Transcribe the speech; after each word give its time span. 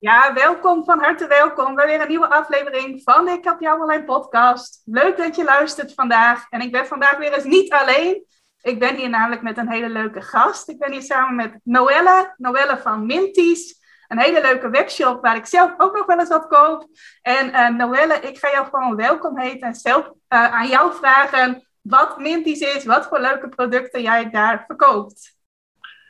Ja, 0.00 0.32
welkom, 0.32 0.84
van 0.84 0.98
harte 0.98 1.26
welkom 1.26 1.74
bij 1.74 1.86
weer 1.86 2.00
een 2.00 2.08
nieuwe 2.08 2.30
aflevering 2.30 3.00
van 3.04 3.28
Ik 3.28 3.44
heb 3.44 3.60
jou 3.60 3.80
alleen 3.80 4.04
podcast. 4.04 4.82
Leuk 4.84 5.16
dat 5.16 5.36
je 5.36 5.44
luistert 5.44 5.94
vandaag. 5.94 6.46
En 6.50 6.60
ik 6.60 6.72
ben 6.72 6.86
vandaag 6.86 7.16
weer 7.16 7.32
eens 7.32 7.44
niet 7.44 7.72
alleen. 7.72 8.24
Ik 8.62 8.78
ben 8.78 8.96
hier 8.96 9.08
namelijk 9.08 9.42
met 9.42 9.56
een 9.56 9.70
hele 9.70 9.88
leuke 9.88 10.20
gast. 10.20 10.68
Ik 10.68 10.78
ben 10.78 10.92
hier 10.92 11.02
samen 11.02 11.34
met 11.34 11.60
Noelle, 11.62 12.34
Noelle 12.36 12.78
van 12.78 13.06
Minties. 13.06 13.78
Een 14.08 14.18
hele 14.18 14.40
leuke 14.40 14.70
webshop 14.70 15.22
waar 15.22 15.36
ik 15.36 15.46
zelf 15.46 15.74
ook 15.76 15.96
nog 15.96 16.06
wel 16.06 16.18
eens 16.18 16.28
wat 16.28 16.46
koop. 16.46 16.86
En 17.22 17.48
uh, 17.48 17.68
Noelle, 17.68 18.14
ik 18.20 18.38
ga 18.38 18.50
jou 18.50 18.66
gewoon 18.70 18.96
welkom 18.96 19.38
heten 19.38 19.68
en 19.68 19.74
zelf 19.74 20.06
uh, 20.06 20.12
aan 20.28 20.68
jou 20.68 20.94
vragen 20.94 21.68
wat 21.80 22.18
Minties 22.18 22.60
is, 22.60 22.84
wat 22.84 23.06
voor 23.06 23.20
leuke 23.20 23.48
producten 23.48 24.02
jij 24.02 24.30
daar 24.30 24.64
verkoopt. 24.66 25.36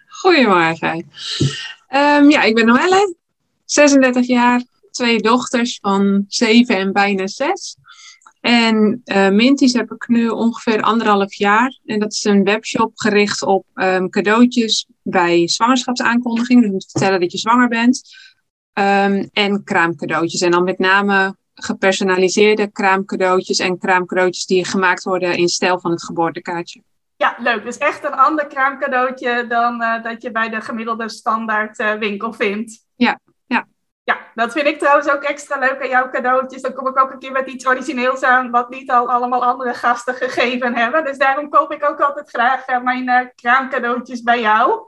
Goedemorgen. 0.08 1.10
Um, 1.88 2.30
ja, 2.30 2.42
ik 2.42 2.54
ben 2.54 2.66
Noelle. 2.66 3.18
36 3.70 4.26
jaar, 4.26 4.62
twee 4.90 5.18
dochters 5.18 5.78
van 5.82 6.24
7 6.28 6.76
en 6.76 6.92
bijna 6.92 7.26
6. 7.26 7.76
En 8.40 9.02
uh, 9.04 9.28
Minties 9.28 9.72
heb 9.72 9.90
ik 9.90 10.08
nu 10.08 10.28
ongeveer 10.28 10.82
anderhalf 10.82 11.34
jaar. 11.34 11.78
En 11.84 11.98
dat 11.98 12.12
is 12.12 12.24
een 12.24 12.44
webshop 12.44 12.92
gericht 12.94 13.42
op 13.42 13.66
um, 13.74 14.10
cadeautjes 14.10 14.86
bij 15.02 15.48
zwangerschapsaankondigingen. 15.48 16.60
Dus 16.60 16.70
je 16.70 16.74
moet 16.74 16.90
vertellen 16.90 17.20
dat 17.20 17.32
je 17.32 17.38
zwanger 17.38 17.68
bent. 17.68 18.02
Um, 18.72 19.28
en 19.32 19.64
kraamcadeautjes. 19.64 20.40
En 20.40 20.50
dan 20.50 20.64
met 20.64 20.78
name 20.78 21.36
gepersonaliseerde 21.54 22.70
kraamcadeautjes 22.70 23.58
en 23.58 23.78
kraamcadeautjes 23.78 24.46
die 24.46 24.64
gemaakt 24.64 25.02
worden 25.02 25.36
in 25.36 25.48
stijl 25.48 25.80
van 25.80 25.90
het 25.90 26.04
geboortekaartje. 26.04 26.82
Ja, 27.16 27.36
leuk. 27.38 27.64
Dus 27.64 27.78
echt 27.78 28.04
een 28.04 28.14
ander 28.14 28.46
kraamcadeautje 28.46 29.46
dan 29.48 29.82
uh, 29.82 30.02
dat 30.02 30.22
je 30.22 30.30
bij 30.30 30.48
de 30.48 30.60
gemiddelde 30.60 31.08
standaard 31.08 31.78
uh, 31.78 31.92
winkel 31.92 32.32
vindt. 32.32 32.84
Ja, 32.96 33.18
ja, 34.10 34.30
dat 34.34 34.52
vind 34.52 34.66
ik 34.66 34.78
trouwens 34.78 35.08
ook 35.08 35.22
extra 35.22 35.58
leuk 35.58 35.82
aan 35.82 35.88
jouw 35.88 36.10
cadeautjes. 36.10 36.62
Dan 36.62 36.72
kom 36.72 36.86
ik 36.86 36.98
ook 36.98 37.10
een 37.10 37.18
keer 37.18 37.32
met 37.32 37.48
iets 37.48 37.66
origineels 37.66 38.22
aan, 38.22 38.50
wat 38.50 38.70
niet 38.70 38.90
al 38.90 39.10
allemaal 39.10 39.44
andere 39.44 39.74
gasten 39.74 40.14
gegeven 40.14 40.76
hebben. 40.76 41.04
Dus 41.04 41.18
daarom 41.18 41.48
koop 41.48 41.72
ik 41.72 41.84
ook 41.84 42.00
altijd 42.00 42.28
graag 42.28 42.68
uh, 42.68 42.82
mijn 42.82 43.08
uh, 43.08 43.20
kraamcadeautjes 43.34 44.22
bij 44.22 44.40
jou. 44.40 44.82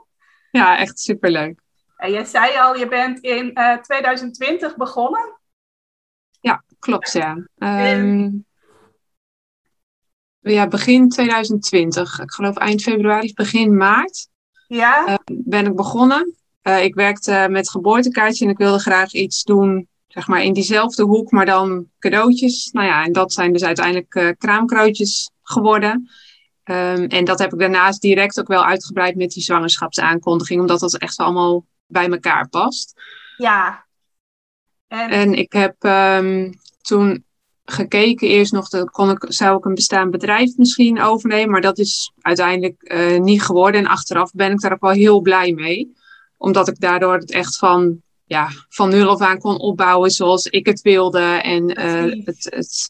Ja, 0.51 0.77
echt 0.77 0.99
superleuk. 0.99 1.61
En 1.97 2.11
je 2.11 2.25
zei 2.25 2.57
al, 2.57 2.75
je 2.75 2.87
bent 2.87 3.19
in 3.19 3.51
uh, 3.53 3.71
eh, 3.71 3.79
2020 3.79 4.75
begonnen. 4.75 5.39
Ja, 6.39 6.63
klopt 6.79 7.11
ja. 7.11 7.47
Um, 7.57 8.45
ja, 10.39 10.67
begin 10.67 11.09
2020. 11.09 12.19
Ik 12.19 12.31
geloof 12.31 12.57
eind 12.57 12.81
februari, 12.81 13.33
begin 13.33 13.77
maart. 13.77 14.27
Ja. 14.67 15.19
ben 15.25 15.65
ik 15.65 15.75
begonnen. 15.75 16.42
Uh, 16.63 16.83
ik 16.83 16.95
werkte 16.95 17.47
met 17.49 17.69
geboortekaartje 17.69 18.45
en 18.45 18.51
ik 18.51 18.57
wilde 18.57 18.79
graag 18.79 19.11
iets 19.11 19.43
doen, 19.43 19.87
zeg 20.07 20.27
maar 20.27 20.43
in 20.43 20.53
diezelfde 20.53 21.03
hoek, 21.03 21.31
maar 21.31 21.45
dan 21.45 21.87
cadeautjes. 21.99 22.69
Nou 22.71 22.87
ja, 22.87 23.03
en 23.03 23.11
dat 23.11 23.33
zijn 23.33 23.53
dus 23.53 23.63
uiteindelijk 23.63 24.15
uh, 24.15 24.29
kraamkrootjes 24.37 25.29
geworden. 25.41 26.09
Um, 26.63 27.07
en 27.07 27.25
dat 27.25 27.39
heb 27.39 27.53
ik 27.53 27.59
daarnaast 27.59 28.01
direct 28.01 28.39
ook 28.39 28.47
wel 28.47 28.65
uitgebreid 28.65 29.15
met 29.15 29.31
die 29.31 29.43
zwangerschapsaankondiging, 29.43 30.61
omdat 30.61 30.79
dat 30.79 30.97
echt 30.97 31.17
allemaal 31.17 31.65
bij 31.85 32.09
elkaar 32.09 32.49
past. 32.49 33.01
Ja. 33.37 33.85
En, 34.87 35.09
en 35.09 35.33
ik 35.33 35.53
heb 35.53 35.83
um, 35.83 36.53
toen 36.81 37.25
gekeken 37.65 38.27
eerst 38.27 38.51
nog, 38.51 38.69
dat 38.69 38.89
kon 38.89 39.09
ik, 39.09 39.25
zou 39.27 39.57
ik 39.57 39.65
een 39.65 39.73
bestaand 39.73 40.11
bedrijf 40.11 40.57
misschien 40.57 41.01
overnemen, 41.01 41.51
maar 41.51 41.61
dat 41.61 41.77
is 41.77 42.11
uiteindelijk 42.21 42.75
uh, 42.83 43.19
niet 43.19 43.41
geworden. 43.41 43.81
En 43.81 43.87
achteraf 43.87 44.31
ben 44.31 44.51
ik 44.51 44.59
daar 44.59 44.73
ook 44.73 44.81
wel 44.81 44.91
heel 44.91 45.21
blij 45.21 45.53
mee 45.53 45.93
omdat 46.37 46.67
ik 46.67 46.79
daardoor 46.79 47.13
het 47.13 47.31
echt 47.31 47.57
van, 47.57 48.01
ja, 48.25 48.49
van 48.69 48.89
nul 48.89 49.09
af 49.09 49.21
aan 49.21 49.39
kon 49.39 49.59
opbouwen 49.59 50.09
zoals 50.09 50.45
ik 50.45 50.65
het 50.65 50.81
wilde. 50.81 51.21
En 51.21 51.79
uh, 51.79 52.25
het, 52.25 52.47
het, 52.49 52.89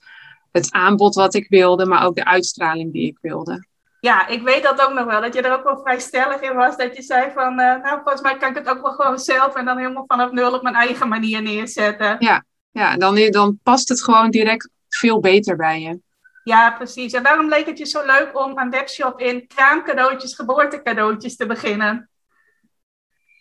het 0.51 0.71
aanbod 0.71 1.15
wat 1.15 1.33
ik 1.33 1.49
wilde, 1.49 1.85
maar 1.85 2.05
ook 2.05 2.15
de 2.15 2.25
uitstraling 2.25 2.93
die 2.93 3.07
ik 3.07 3.17
wilde. 3.21 3.65
Ja, 3.99 4.27
ik 4.27 4.41
weet 4.41 4.63
dat 4.63 4.81
ook 4.81 4.93
nog 4.93 5.05
wel. 5.05 5.21
Dat 5.21 5.33
je 5.33 5.41
er 5.41 5.57
ook 5.57 5.63
wel 5.63 5.79
vrij 5.81 5.99
stellig 5.99 6.41
in 6.41 6.55
was. 6.55 6.77
Dat 6.77 6.95
je 6.95 7.01
zei 7.01 7.31
van, 7.33 7.51
uh, 7.51 7.83
nou 7.83 7.99
volgens 8.01 8.21
mij 8.21 8.37
kan 8.37 8.49
ik 8.49 8.55
het 8.55 8.67
ook 8.67 8.81
wel 8.81 8.91
gewoon 8.91 9.19
zelf. 9.19 9.55
En 9.55 9.65
dan 9.65 9.77
helemaal 9.77 10.03
vanaf 10.07 10.31
nul 10.31 10.53
op 10.53 10.61
mijn 10.61 10.75
eigen 10.75 11.07
manier 11.07 11.41
neerzetten. 11.41 12.15
Ja, 12.19 12.43
ja 12.71 12.97
dan, 12.97 13.15
dan 13.31 13.59
past 13.63 13.89
het 13.89 14.03
gewoon 14.03 14.29
direct 14.29 14.69
veel 14.89 15.19
beter 15.19 15.55
bij 15.55 15.81
je. 15.81 15.99
Ja, 16.43 16.71
precies. 16.71 17.13
En 17.13 17.23
daarom 17.23 17.49
leek 17.49 17.65
het 17.65 17.77
je 17.77 17.85
zo 17.85 18.05
leuk 18.05 18.29
om 18.33 18.57
een 18.57 18.69
webshop 18.69 19.19
in 19.19 19.47
kraamcadeautjes, 19.47 20.35
geboortecadeautjes 20.35 21.35
te 21.35 21.45
beginnen. 21.45 22.09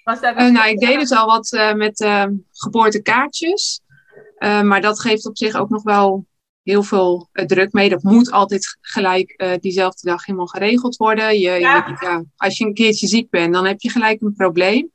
Was 0.04 0.22
uh, 0.22 0.50
nou, 0.50 0.68
ik 0.68 0.78
deed 0.78 0.98
dus 0.98 1.10
al 1.10 1.26
wat 1.26 1.52
uh, 1.52 1.74
met 1.74 2.00
uh, 2.00 2.24
geboortekaartjes. 2.52 3.80
maar 4.38 4.80
dat 4.80 5.00
geeft 5.00 5.26
op 5.26 5.36
zich 5.36 5.54
ook 5.54 5.68
nog 5.68 5.82
wel 5.82 6.26
heel 6.62 6.82
veel 6.82 7.28
druk 7.32 7.72
mee. 7.72 7.88
Dat 7.88 8.02
moet 8.02 8.30
altijd 8.30 8.78
gelijk 8.80 9.58
diezelfde 9.60 10.08
dag 10.08 10.24
helemaal 10.24 10.46
geregeld 10.46 10.96
worden. 10.96 11.38
Je, 11.38 11.50
ja. 11.50 11.86
Je, 11.86 12.06
ja, 12.06 12.24
als 12.36 12.58
je 12.58 12.64
een 12.64 12.74
keertje 12.74 13.06
ziek 13.06 13.30
bent, 13.30 13.52
dan 13.52 13.66
heb 13.66 13.80
je 13.80 13.90
gelijk 13.90 14.20
een 14.20 14.34
probleem. 14.34 14.90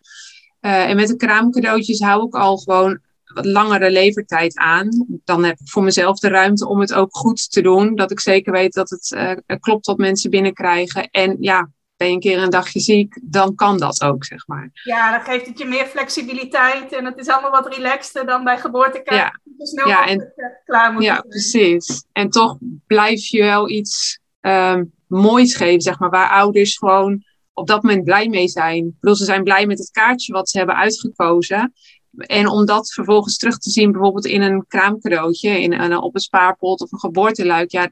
en 0.60 0.96
met 0.96 1.08
de 1.08 1.16
kraamcadeautjes 1.16 2.00
hou 2.00 2.28
ik 2.28 2.36
al 2.36 2.58
gewoon 2.58 3.00
wat 3.24 3.46
langere 3.46 3.92
levertijd 3.92 4.58
aan. 4.58 5.06
Dan 5.24 5.44
heb 5.44 5.60
ik 5.60 5.70
voor 5.70 5.84
mezelf 5.84 6.20
de 6.20 6.28
ruimte 6.28 6.68
om 6.68 6.80
het 6.80 6.94
ook 6.94 7.16
goed 7.16 7.52
te 7.52 7.62
doen. 7.62 7.96
Dat 7.96 8.12
ik 8.12 8.20
zeker 8.20 8.52
weet 8.52 8.74
dat 8.74 8.90
het 8.90 9.60
klopt 9.60 9.86
wat 9.86 9.98
mensen 9.98 10.30
binnenkrijgen. 10.30 11.10
En 11.10 11.38
ja, 11.40 11.70
ben 11.98 12.08
je 12.08 12.14
een 12.14 12.20
keer 12.20 12.42
een 12.42 12.50
dagje 12.50 12.80
ziek, 12.80 13.20
dan 13.24 13.56
kan 13.56 13.78
dat 13.78 14.04
ook, 14.04 14.26
zeg 14.26 14.48
maar. 14.48 14.70
Ja, 14.84 15.12
dan 15.12 15.22
geeft 15.22 15.46
het 15.46 15.58
je 15.58 15.66
meer 15.66 15.86
flexibiliteit 15.86 16.94
en 16.94 17.06
het 17.06 17.18
is 17.18 17.28
allemaal 17.28 17.52
wat 17.52 17.76
relaxter 17.76 18.26
dan 18.26 18.44
bij 18.44 18.58
geboortekaart. 18.58 19.40
Ja, 19.58 19.66
snel 19.66 19.88
ja, 19.88 20.08
en, 20.08 20.34
klaar 20.66 20.94
moet 20.94 21.04
Ja, 21.04 21.22
precies. 21.22 22.06
En 22.12 22.30
toch 22.30 22.58
blijf 22.88 23.26
je 23.26 23.44
wel 23.44 23.70
iets 23.70 24.20
um, 24.42 24.94
moois 25.08 25.56
geven, 25.56 25.82
zeg 25.82 26.00
maar, 26.00 26.10
waar 26.10 26.30
ouders 26.30 26.78
gewoon 26.78 27.24
op 27.54 27.68
dat 27.68 27.84
moment 27.84 28.04
blij 28.04 28.28
mee 28.28 28.48
zijn. 28.48 28.86
Ik 28.86 29.00
bedoel, 29.00 29.16
ze 29.16 29.26
zijn 29.26 29.44
blij 29.44 29.66
met 29.66 29.80
het 29.80 29.92
kaartje 29.92 30.34
wat 30.34 30.50
ze 30.50 30.58
hebben 30.58 30.76
uitgekozen. 30.76 31.74
En 32.18 32.48
om 32.48 32.66
dat 32.66 32.94
vervolgens 32.94 33.38
terug 33.38 33.58
te 33.58 33.70
zien, 33.70 33.92
bijvoorbeeld 33.92 34.26
in 34.26 34.42
een 34.42 34.66
kraamcadeautje, 34.68 35.62
in 35.62 35.74
een, 35.74 35.98
op 35.98 36.16
een 36.16 36.22
spaarpot 36.22 36.82
of 36.82 36.92
een 36.92 37.00
geboorteluik, 37.00 37.72
ja, 37.72 37.92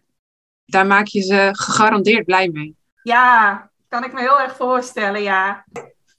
daar 0.66 0.88
maak 0.88 1.08
je 1.08 1.22
ze 1.22 1.50
gegarandeerd 1.52 2.26
blij 2.26 2.50
mee. 2.50 2.76
Ja, 3.04 3.72
kan 3.96 4.04
ik 4.04 4.14
me 4.14 4.20
heel 4.20 4.40
erg 4.40 4.56
voorstellen, 4.56 5.22
ja. 5.22 5.66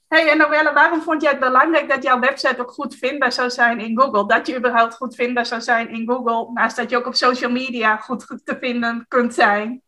hey, 0.09 0.31
en 0.31 0.75
waarom 0.75 1.03
vond 1.03 1.23
jij 1.23 1.31
het 1.31 1.41
belangrijk 1.41 1.89
dat 1.89 2.03
jouw 2.03 2.19
website 2.19 2.61
ook 2.61 2.71
goed 2.71 2.95
vindbaar 2.95 3.33
zou 3.33 3.51
zijn 3.51 3.81
in 3.81 3.99
Google? 3.99 4.27
Dat 4.27 4.47
je 4.47 4.57
überhaupt 4.57 4.95
goed 4.95 5.15
vindbaar 5.15 5.47
zou 5.47 5.61
zijn 5.61 5.89
in 5.89 6.09
Google, 6.09 6.53
naast 6.53 6.77
dat 6.77 6.91
je 6.91 6.97
ook 6.97 7.07
op 7.07 7.15
social 7.15 7.51
media 7.51 7.97
goed, 7.97 8.27
te 8.45 8.57
vinden 8.61 9.05
kunt 9.09 9.35
zijn? 9.35 9.83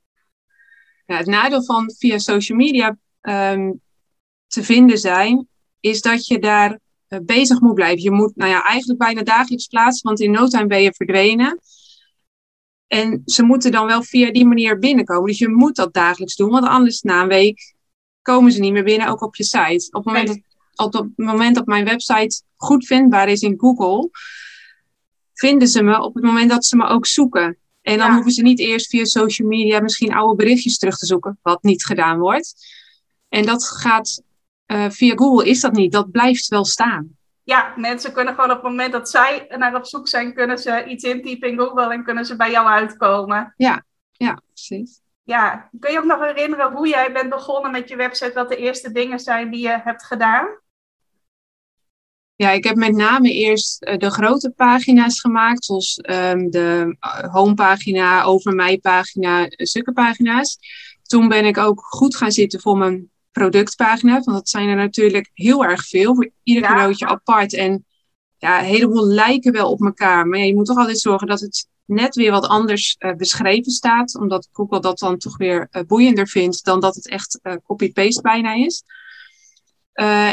Ja, 1.06 1.16
het 1.16 1.26
nadeel 1.26 1.64
van 1.64 1.92
via 1.98 2.18
social 2.18 2.58
media 2.58 2.96
um, 3.20 3.80
te 4.46 4.64
vinden 4.64 4.98
zijn, 4.98 5.48
is 5.80 6.00
dat 6.00 6.26
je 6.26 6.38
daar 6.38 6.78
uh, 7.08 7.18
bezig 7.22 7.60
moet 7.60 7.74
blijven. 7.74 8.02
Je 8.02 8.10
moet 8.10 8.36
nou 8.36 8.50
ja, 8.50 8.64
eigenlijk 8.64 8.98
bijna 8.98 9.22
dagelijks 9.22 9.66
plaatsen, 9.66 10.08
want 10.08 10.20
in 10.20 10.30
no 10.30 10.46
time 10.46 10.66
ben 10.66 10.82
je 10.82 10.92
verdwenen. 10.92 11.60
En 12.86 13.22
ze 13.24 13.42
moeten 13.42 13.72
dan 13.72 13.86
wel 13.86 14.02
via 14.02 14.32
die 14.32 14.46
manier 14.46 14.78
binnenkomen. 14.78 15.26
Dus 15.26 15.38
je 15.38 15.48
moet 15.48 15.76
dat 15.76 15.94
dagelijks 15.94 16.36
doen, 16.36 16.50
want 16.50 16.66
anders 16.66 17.02
na 17.02 17.22
een 17.22 17.28
week 17.28 17.76
komen 18.32 18.52
ze 18.52 18.60
niet 18.60 18.72
meer 18.72 18.84
binnen, 18.84 19.08
ook 19.08 19.22
op 19.22 19.36
je 19.36 19.44
site. 19.44 19.88
Op 19.90 20.04
het 20.04 20.14
moment 20.14 20.28
dat, 20.74 20.86
op 20.86 20.92
het 20.92 21.26
moment 21.26 21.54
dat 21.54 21.66
mijn 21.66 21.84
website 21.84 22.42
goed 22.56 22.86
vindbaar 22.86 23.28
is 23.28 23.40
in 23.40 23.54
Google, 23.58 24.10
vinden 25.34 25.68
ze 25.68 25.82
me 25.82 26.02
op 26.02 26.14
het 26.14 26.24
moment 26.24 26.50
dat 26.50 26.64
ze 26.64 26.76
me 26.76 26.86
ook 26.86 27.06
zoeken. 27.06 27.56
En 27.82 27.98
dan 27.98 28.06
ja. 28.06 28.14
hoeven 28.14 28.32
ze 28.32 28.42
niet 28.42 28.58
eerst 28.58 28.88
via 28.88 29.04
social 29.04 29.48
media 29.48 29.80
misschien 29.80 30.14
oude 30.14 30.36
berichtjes 30.36 30.78
terug 30.78 30.98
te 30.98 31.06
zoeken, 31.06 31.38
wat 31.42 31.62
niet 31.62 31.84
gedaan 31.84 32.18
wordt. 32.18 32.54
En 33.28 33.42
dat 33.42 33.68
gaat 33.68 34.22
uh, 34.66 34.90
via 34.90 35.14
Google 35.14 35.48
is 35.48 35.60
dat 35.60 35.72
niet. 35.72 35.92
Dat 35.92 36.10
blijft 36.10 36.48
wel 36.48 36.64
staan 36.64 37.18
ja, 37.48 37.72
mensen 37.76 38.12
kunnen 38.12 38.34
gewoon 38.34 38.50
op 38.50 38.56
het 38.56 38.70
moment 38.70 38.92
dat 38.92 39.10
zij 39.10 39.46
naar 39.56 39.74
op 39.74 39.86
zoek 39.86 40.08
zijn, 40.08 40.34
kunnen 40.34 40.58
ze 40.58 40.84
iets 40.84 41.04
intypen 41.04 41.48
in 41.48 41.58
Google 41.58 41.92
en 41.92 42.04
kunnen 42.04 42.24
ze 42.24 42.36
bij 42.36 42.50
jou 42.50 42.66
uitkomen. 42.66 43.54
Ja, 43.56 43.84
ja, 44.12 44.42
precies. 44.46 45.00
Ja, 45.28 45.70
kun 45.80 45.92
je 45.92 45.98
ook 45.98 46.04
nog 46.04 46.20
herinneren 46.20 46.72
hoe 46.72 46.88
jij 46.88 47.12
bent 47.12 47.30
begonnen 47.30 47.70
met 47.70 47.88
je 47.88 47.96
website, 47.96 48.32
wat 48.34 48.48
de 48.48 48.56
eerste 48.56 48.92
dingen 48.92 49.20
zijn 49.20 49.50
die 49.50 49.60
je 49.60 49.80
hebt 49.82 50.04
gedaan? 50.04 50.46
Ja, 52.34 52.50
ik 52.50 52.64
heb 52.64 52.76
met 52.76 52.92
name 52.92 53.32
eerst 53.32 53.82
eh, 53.82 53.98
de 53.98 54.10
grote 54.10 54.50
pagina's 54.50 55.20
gemaakt, 55.20 55.64
zoals 55.64 56.00
um, 56.10 56.50
de 56.50 56.96
eh, 57.00 57.34
homepagina, 57.34 58.22
over 58.22 58.54
mij 58.54 58.78
pagina, 58.78 59.46
stukken 59.48 59.92
pagina's. 59.92 60.58
Toen 61.02 61.28
ben 61.28 61.44
ik 61.44 61.58
ook 61.58 61.80
goed 61.80 62.16
gaan 62.16 62.32
zitten 62.32 62.60
voor 62.60 62.78
mijn 62.78 63.10
productpagina, 63.30 64.12
want 64.12 64.24
dat 64.24 64.48
zijn 64.48 64.68
er 64.68 64.76
natuurlijk 64.76 65.30
heel 65.34 65.64
erg 65.64 65.86
veel, 65.86 66.14
voor 66.14 66.30
ieder 66.42 66.62
ja. 66.62 66.68
cadeautje 66.68 67.06
apart. 67.06 67.54
En 67.54 67.86
ja, 68.38 68.58
een 68.58 68.64
heleboel 68.64 69.06
lijken 69.06 69.52
wel 69.52 69.70
op 69.70 69.80
elkaar, 69.80 70.26
maar 70.26 70.38
je 70.38 70.54
moet 70.54 70.66
toch 70.66 70.78
altijd 70.78 71.00
zorgen 71.00 71.26
dat 71.26 71.40
het 71.40 71.68
net 71.84 72.14
weer 72.14 72.30
wat 72.30 72.46
anders 72.46 72.96
uh, 72.98 73.14
beschreven 73.14 73.72
staat, 73.72 74.18
omdat 74.18 74.48
Google 74.52 74.80
dat 74.80 74.98
dan 74.98 75.18
toch 75.18 75.36
weer 75.36 75.68
uh, 75.70 75.82
boeiender 75.82 76.28
vindt 76.28 76.64
dan 76.64 76.80
dat 76.80 76.94
het 76.94 77.08
echt 77.08 77.40
uh, 77.42 77.54
copy-paste 77.66 78.22
bijna 78.22 78.54
is. 78.54 78.82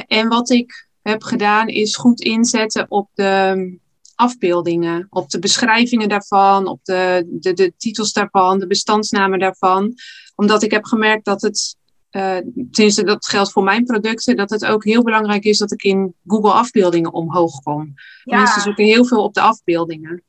en 0.08 0.28
wat 0.28 0.50
ik 0.50 0.88
heb 1.02 1.24
gedaan 1.24 1.68
is 1.68 1.96
goed 1.96 2.22
inzetten 2.22 2.86
op 2.90 3.10
de 3.14 3.80
afbeeldingen, 4.16 5.08
op 5.10 5.30
de 5.30 5.40
beschrijvingen 5.40 6.10
daarvan, 6.10 6.68
op 6.68 6.80
de, 6.84 7.26
de, 7.30 7.54
de 7.54 7.74
titels 7.78 8.14
daarvan, 8.14 8.60
de 8.60 8.68
bestandsnamen 8.68 9.40
daarvan. 9.40 9.94
Omdat 10.36 10.64
ik 10.64 10.72
heb 10.72 10.86
gemerkt 10.86 11.26
dat 11.26 11.42
het, 11.42 11.78
uh, 12.16 12.38
tenminste 12.72 13.04
dat 13.04 13.28
geldt 13.28 13.52
voor 13.52 13.64
mijn 13.64 13.86
producten, 13.86 14.36
dat 14.36 14.50
het 14.50 14.66
ook 14.66 14.84
heel 14.84 15.04
belangrijk 15.04 15.44
is 15.44 15.58
dat 15.58 15.72
ik 15.72 15.84
in 15.84 16.16
Google 16.28 16.52
afbeeldingen 16.52 17.14
omhoog 17.14 17.60
kom. 17.60 17.94
Ja. 18.24 18.38
Mensen 18.38 18.62
zoeken 18.62 18.86
heel 18.86 19.06
veel 19.06 19.24
op 19.24 19.34
de 19.34 19.42
afbeeldingen. 19.42 20.24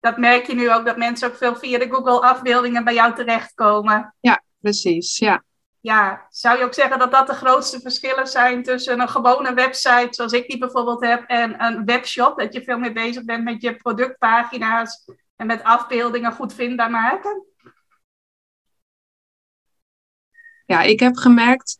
Dat 0.00 0.16
merk 0.16 0.46
je 0.46 0.54
nu 0.54 0.72
ook, 0.72 0.84
dat 0.86 0.96
mensen 0.96 1.28
ook 1.28 1.36
veel 1.36 1.56
via 1.56 1.78
de 1.78 1.88
Google 1.90 2.20
afbeeldingen 2.20 2.84
bij 2.84 2.94
jou 2.94 3.14
terechtkomen. 3.14 4.14
Ja, 4.20 4.42
precies, 4.60 5.18
ja 5.18 5.42
ja, 5.86 6.26
zou 6.30 6.58
je 6.58 6.64
ook 6.64 6.74
zeggen 6.74 6.98
dat 6.98 7.10
dat 7.10 7.26
de 7.26 7.34
grootste 7.34 7.80
verschillen 7.80 8.26
zijn 8.26 8.62
tussen 8.62 9.00
een 9.00 9.08
gewone 9.08 9.54
website, 9.54 10.08
zoals 10.10 10.32
ik 10.32 10.48
die 10.48 10.58
bijvoorbeeld 10.58 11.00
heb, 11.04 11.24
en 11.26 11.64
een 11.64 11.84
webshop? 11.84 12.38
Dat 12.38 12.52
je 12.52 12.62
veel 12.62 12.78
meer 12.78 12.92
bezig 12.92 13.24
bent 13.24 13.44
met 13.44 13.62
je 13.62 13.76
productpagina's 13.76 15.04
en 15.36 15.46
met 15.46 15.62
afbeeldingen 15.62 16.32
goed 16.32 16.54
vindbaar 16.54 16.90
maken? 16.90 17.44
Ja, 20.66 20.82
ik 20.82 21.00
heb 21.00 21.16
gemerkt 21.16 21.78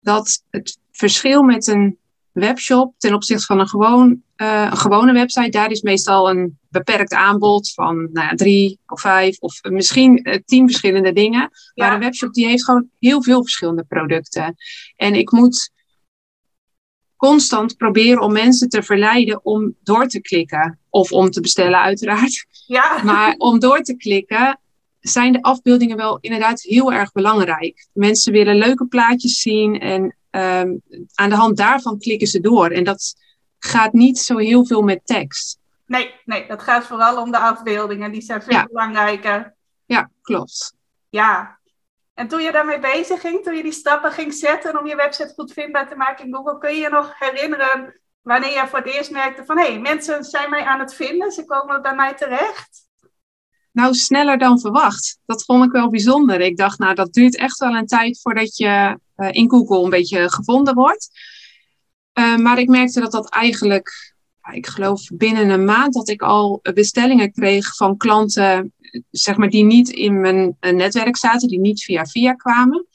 dat 0.00 0.42
het 0.50 0.78
verschil 0.90 1.42
met 1.42 1.66
een 1.66 1.98
webshop 2.32 2.94
ten 2.98 3.14
opzichte 3.14 3.44
van 3.44 3.60
een, 3.60 3.68
gewoon, 3.68 4.22
uh, 4.36 4.68
een 4.70 4.76
gewone 4.76 5.12
website, 5.12 5.48
daar 5.48 5.70
is 5.70 5.82
meestal 5.82 6.30
een 6.30 6.58
beperkt 6.68 7.12
aanbod 7.12 7.72
van 7.72 7.96
nou 8.12 8.26
ja, 8.26 8.34
drie 8.34 8.78
of 8.86 9.00
vijf 9.00 9.38
of 9.38 9.62
misschien 9.62 10.28
uh, 10.28 10.34
tien 10.44 10.66
verschillende 10.68 11.12
dingen. 11.12 11.50
Maar 11.74 11.92
een 11.92 12.00
webshop 12.00 12.32
die 12.32 12.46
heeft 12.46 12.64
gewoon 12.64 12.90
heel 12.98 13.22
veel 13.22 13.42
verschillende 13.42 13.84
producten. 13.84 14.54
En 14.96 15.14
ik 15.14 15.30
moet 15.30 15.70
constant 17.16 17.76
proberen 17.76 18.22
om 18.22 18.32
mensen 18.32 18.68
te 18.68 18.82
verleiden 18.82 19.44
om 19.44 19.74
door 19.82 20.06
te 20.06 20.20
klikken. 20.20 20.78
Of 20.90 21.12
om 21.12 21.30
te 21.30 21.40
bestellen, 21.40 21.78
uiteraard. 21.78 22.46
Ja. 22.66 23.02
Maar 23.02 23.34
om 23.36 23.58
door 23.58 23.80
te 23.80 23.96
klikken 23.96 24.60
zijn 25.00 25.32
de 25.32 25.42
afbeeldingen 25.42 25.96
wel 25.96 26.18
inderdaad 26.20 26.62
heel 26.62 26.92
erg 26.92 27.12
belangrijk. 27.12 27.88
Mensen 27.92 28.32
willen 28.32 28.56
leuke 28.56 28.86
plaatjes 28.86 29.40
zien 29.40 29.80
en 29.80 30.02
um, 30.30 30.82
aan 31.14 31.28
de 31.28 31.34
hand 31.34 31.56
daarvan 31.56 31.98
klikken 31.98 32.28
ze 32.28 32.40
door. 32.40 32.70
En 32.70 32.84
dat 32.84 33.14
gaat 33.58 33.92
niet 33.92 34.18
zo 34.18 34.36
heel 34.36 34.66
veel 34.66 34.82
met 34.82 35.00
tekst. 35.04 35.58
Nee, 35.86 36.14
nee, 36.24 36.46
dat 36.46 36.62
gaat 36.62 36.84
vooral 36.84 37.22
om 37.22 37.30
de 37.30 37.38
afbeeldingen. 37.38 38.12
Die 38.12 38.22
zijn 38.22 38.42
veel 38.42 38.52
ja. 38.52 38.64
belangrijker. 38.64 39.54
Ja, 39.86 40.10
klopt. 40.22 40.74
Ja. 41.08 41.58
En 42.14 42.28
toen 42.28 42.42
je 42.42 42.52
daarmee 42.52 42.78
bezig 42.78 43.20
ging, 43.20 43.42
toen 43.42 43.54
je 43.54 43.62
die 43.62 43.72
stappen 43.72 44.12
ging 44.12 44.34
zetten 44.34 44.78
om 44.78 44.86
je 44.86 44.96
website 44.96 45.32
goed 45.34 45.52
vindbaar 45.52 45.88
te 45.88 45.96
maken 45.96 46.24
in 46.24 46.34
Google, 46.34 46.58
kun 46.58 46.74
je 46.74 46.80
je 46.80 46.88
nog 46.88 47.18
herinneren 47.18 48.00
wanneer 48.22 48.50
je 48.50 48.66
voor 48.68 48.78
het 48.78 48.88
eerst 48.88 49.10
merkte 49.10 49.44
van 49.44 49.58
hé, 49.58 49.66
hey, 49.66 49.78
mensen 49.78 50.24
zijn 50.24 50.50
mij 50.50 50.64
aan 50.64 50.80
het 50.80 50.94
vinden, 50.94 51.32
ze 51.32 51.44
komen 51.44 51.82
bij 51.82 51.94
mij 51.94 52.14
terecht? 52.14 52.87
Nou, 53.78 53.94
sneller 53.94 54.38
dan 54.38 54.60
verwacht. 54.60 55.18
Dat 55.26 55.44
vond 55.44 55.64
ik 55.64 55.70
wel 55.70 55.88
bijzonder. 55.88 56.40
Ik 56.40 56.56
dacht, 56.56 56.78
nou, 56.78 56.94
dat 56.94 57.12
duurt 57.12 57.36
echt 57.36 57.58
wel 57.58 57.74
een 57.74 57.86
tijd 57.86 58.20
voordat 58.20 58.56
je 58.56 58.98
uh, 59.16 59.28
in 59.30 59.50
Google 59.50 59.84
een 59.84 59.90
beetje 59.90 60.30
gevonden 60.30 60.74
wordt. 60.74 61.10
Uh, 62.18 62.36
maar 62.36 62.58
ik 62.58 62.68
merkte 62.68 63.00
dat 63.00 63.12
dat 63.12 63.30
eigenlijk, 63.30 64.14
ik 64.52 64.66
geloof 64.66 65.02
binnen 65.12 65.48
een 65.48 65.64
maand, 65.64 65.94
dat 65.94 66.08
ik 66.08 66.22
al 66.22 66.60
bestellingen 66.74 67.32
kreeg 67.32 67.76
van 67.76 67.96
klanten, 67.96 68.72
zeg 69.10 69.36
maar, 69.36 69.50
die 69.50 69.64
niet 69.64 69.88
in 69.88 70.20
mijn 70.20 70.56
netwerk 70.60 71.16
zaten, 71.16 71.48
die 71.48 71.60
niet 71.60 71.82
via 71.82 72.04
via 72.04 72.32
kwamen. 72.32 72.86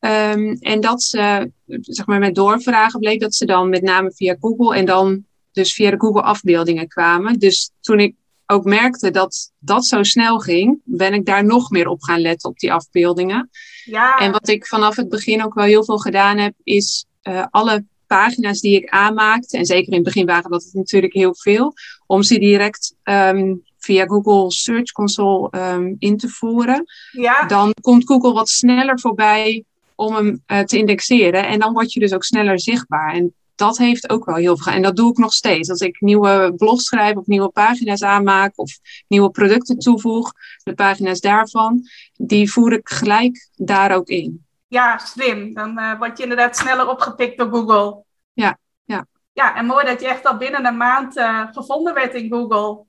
Um, 0.00 0.52
en 0.52 0.80
dat 0.80 1.02
ze, 1.02 1.50
zeg 1.80 2.06
maar, 2.06 2.18
met 2.18 2.34
doorvragen 2.34 3.00
bleek 3.00 3.20
dat 3.20 3.34
ze 3.34 3.46
dan 3.46 3.68
met 3.68 3.82
name 3.82 4.12
via 4.12 4.36
Google 4.40 4.76
en 4.76 4.84
dan 4.84 5.24
dus 5.52 5.74
via 5.74 5.90
de 5.90 6.00
Google 6.00 6.22
afbeeldingen 6.22 6.88
kwamen. 6.88 7.38
Dus 7.38 7.70
toen 7.80 8.00
ik 8.00 8.14
ook 8.50 8.64
merkte 8.64 9.10
dat 9.10 9.52
dat 9.58 9.86
zo 9.86 10.02
snel 10.02 10.38
ging, 10.38 10.80
ben 10.84 11.14
ik 11.14 11.26
daar 11.26 11.44
nog 11.44 11.70
meer 11.70 11.88
op 11.88 12.02
gaan 12.02 12.20
letten 12.20 12.50
op 12.50 12.58
die 12.58 12.72
afbeeldingen. 12.72 13.50
Ja. 13.84 14.18
En 14.18 14.32
wat 14.32 14.48
ik 14.48 14.66
vanaf 14.66 14.96
het 14.96 15.08
begin 15.08 15.44
ook 15.44 15.54
wel 15.54 15.64
heel 15.64 15.84
veel 15.84 15.98
gedaan 15.98 16.38
heb, 16.38 16.54
is 16.62 17.04
uh, 17.22 17.44
alle 17.50 17.84
pagina's 18.06 18.60
die 18.60 18.76
ik 18.76 18.88
aanmaakte, 18.88 19.56
en 19.56 19.64
zeker 19.64 19.88
in 19.88 19.94
het 19.94 20.04
begin 20.04 20.26
waren 20.26 20.50
dat 20.50 20.70
natuurlijk 20.72 21.12
heel 21.12 21.34
veel, 21.34 21.72
om 22.06 22.22
ze 22.22 22.38
direct 22.38 22.94
um, 23.04 23.62
via 23.78 24.06
Google 24.06 24.50
Search 24.52 24.92
Console 24.92 25.50
um, 25.74 25.96
in 25.98 26.16
te 26.16 26.28
voeren. 26.28 26.84
Ja. 27.12 27.46
Dan 27.46 27.74
komt 27.80 28.06
Google 28.06 28.32
wat 28.32 28.48
sneller 28.48 29.00
voorbij 29.00 29.64
om 29.94 30.14
hem 30.14 30.42
uh, 30.46 30.60
te 30.60 30.78
indexeren. 30.78 31.46
En 31.46 31.58
dan 31.58 31.72
word 31.72 31.92
je 31.92 32.00
dus 32.00 32.12
ook 32.12 32.24
sneller 32.24 32.60
zichtbaar. 32.60 33.14
En 33.14 33.34
dat 33.58 33.78
heeft 33.78 34.10
ook 34.10 34.24
wel 34.24 34.34
heel 34.34 34.56
veel. 34.56 34.72
En 34.72 34.82
dat 34.82 34.96
doe 34.96 35.10
ik 35.10 35.18
nog 35.18 35.32
steeds. 35.32 35.70
Als 35.70 35.80
ik 35.80 36.00
nieuwe 36.00 36.54
blogs 36.56 36.84
schrijf 36.84 37.16
of 37.16 37.26
nieuwe 37.26 37.48
pagina's 37.48 38.02
aanmaak 38.02 38.52
of 38.54 38.78
nieuwe 39.08 39.30
producten 39.30 39.78
toevoeg, 39.78 40.32
de 40.62 40.74
pagina's 40.74 41.20
daarvan, 41.20 41.82
die 42.14 42.52
voer 42.52 42.72
ik 42.72 42.88
gelijk 42.88 43.48
daar 43.54 43.94
ook 43.94 44.08
in. 44.08 44.46
Ja, 44.68 44.98
slim. 44.98 45.54
Dan 45.54 45.78
uh, 45.78 45.98
word 45.98 46.16
je 46.16 46.22
inderdaad 46.22 46.56
sneller 46.56 46.88
opgepikt 46.88 47.38
door 47.38 47.48
Google. 47.48 48.04
Ja, 48.32 48.58
ja. 48.84 49.06
Ja, 49.32 49.56
en 49.56 49.66
mooi 49.66 49.86
dat 49.86 50.00
je 50.00 50.08
echt 50.08 50.26
al 50.26 50.36
binnen 50.36 50.66
een 50.66 50.76
maand 50.76 51.16
uh, 51.16 51.46
gevonden 51.52 51.94
werd 51.94 52.14
in 52.14 52.32
Google. 52.32 52.84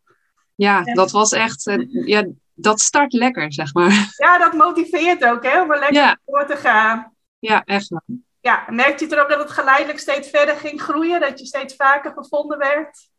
Ja, 0.55 0.83
dat 0.83 1.11
was 1.11 1.31
echt, 1.31 1.67
uh, 1.67 2.07
ja, 2.07 2.27
dat 2.53 2.79
start 2.79 3.13
lekker, 3.13 3.53
zeg 3.53 3.73
maar. 3.73 4.13
Ja, 4.17 4.37
dat 4.37 4.53
motiveert 4.53 5.25
ook, 5.25 5.43
hè, 5.43 5.61
om 5.61 5.71
er 5.71 5.79
lekker 5.79 6.01
ja. 6.01 6.19
door 6.25 6.45
te 6.45 6.55
gaan. 6.55 7.13
Ja, 7.39 7.63
echt 7.63 7.87
wel 7.87 8.01
ja, 8.41 8.65
merkte 8.69 9.05
je 9.05 9.15
er 9.15 9.21
ook 9.21 9.29
dat 9.29 9.39
het 9.39 9.51
geleidelijk 9.51 9.99
steeds 9.99 10.29
verder 10.29 10.55
ging 10.55 10.81
groeien? 10.81 11.19
Dat 11.19 11.39
je 11.39 11.45
steeds 11.45 11.75
vaker 11.75 12.11
gevonden 12.11 12.57
werd? 12.57 13.09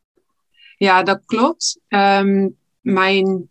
Ja, 0.76 1.02
dat 1.02 1.20
klopt. 1.26 1.80
Um, 1.88 2.56
mijn 2.80 3.48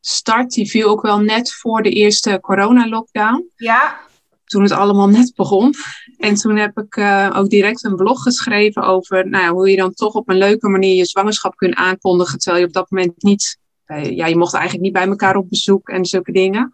start 0.00 0.50
die 0.50 0.70
viel 0.70 0.88
ook 0.88 1.02
wel 1.02 1.18
net 1.18 1.52
voor 1.52 1.82
de 1.82 1.90
eerste 1.90 2.38
corona-lockdown. 2.40 3.50
Ja. 3.56 4.00
Toen 4.44 4.62
het 4.62 4.72
allemaal 4.72 5.08
net 5.08 5.32
begon. 5.34 5.74
En 6.18 6.34
toen 6.34 6.56
heb 6.56 6.78
ik 6.78 6.96
uh, 6.96 7.30
ook 7.34 7.48
direct 7.48 7.84
een 7.84 7.96
blog 7.96 8.22
geschreven 8.22 8.82
over 8.82 9.28
nou 9.28 9.44
ja, 9.44 9.50
hoe 9.50 9.70
je 9.70 9.76
dan 9.76 9.94
toch 9.94 10.14
op 10.14 10.28
een 10.28 10.38
leuke 10.38 10.68
manier 10.68 10.94
je 10.94 11.04
zwangerschap 11.04 11.56
kunt 11.56 11.74
aankondigen. 11.74 12.38
Terwijl 12.38 12.62
je 12.62 12.68
op 12.68 12.74
dat 12.74 12.90
moment 12.90 13.22
niet, 13.22 13.58
uh, 13.86 14.10
ja, 14.10 14.26
je 14.26 14.36
mocht 14.36 14.54
eigenlijk 14.54 14.84
niet 14.84 14.92
bij 14.92 15.06
elkaar 15.06 15.36
op 15.36 15.48
bezoek 15.48 15.88
en 15.88 16.04
zulke 16.04 16.32
dingen. 16.32 16.72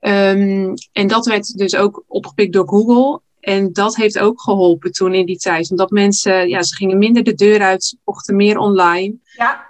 Um, 0.00 0.74
en 0.92 1.06
dat 1.06 1.26
werd 1.26 1.56
dus 1.56 1.74
ook 1.74 2.04
opgepikt 2.06 2.52
door 2.52 2.68
Google. 2.68 3.20
En 3.48 3.72
dat 3.72 3.96
heeft 3.96 4.18
ook 4.18 4.40
geholpen 4.40 4.92
toen 4.92 5.14
in 5.14 5.26
die 5.26 5.38
tijd. 5.38 5.70
Omdat 5.70 5.90
mensen, 5.90 6.48
ja, 6.48 6.62
ze 6.62 6.74
gingen 6.74 6.98
minder 6.98 7.22
de 7.22 7.34
deur 7.34 7.62
uit, 7.62 7.84
ze 7.84 7.96
kochten 8.04 8.36
meer 8.36 8.58
online. 8.58 9.14
Ja. 9.36 9.66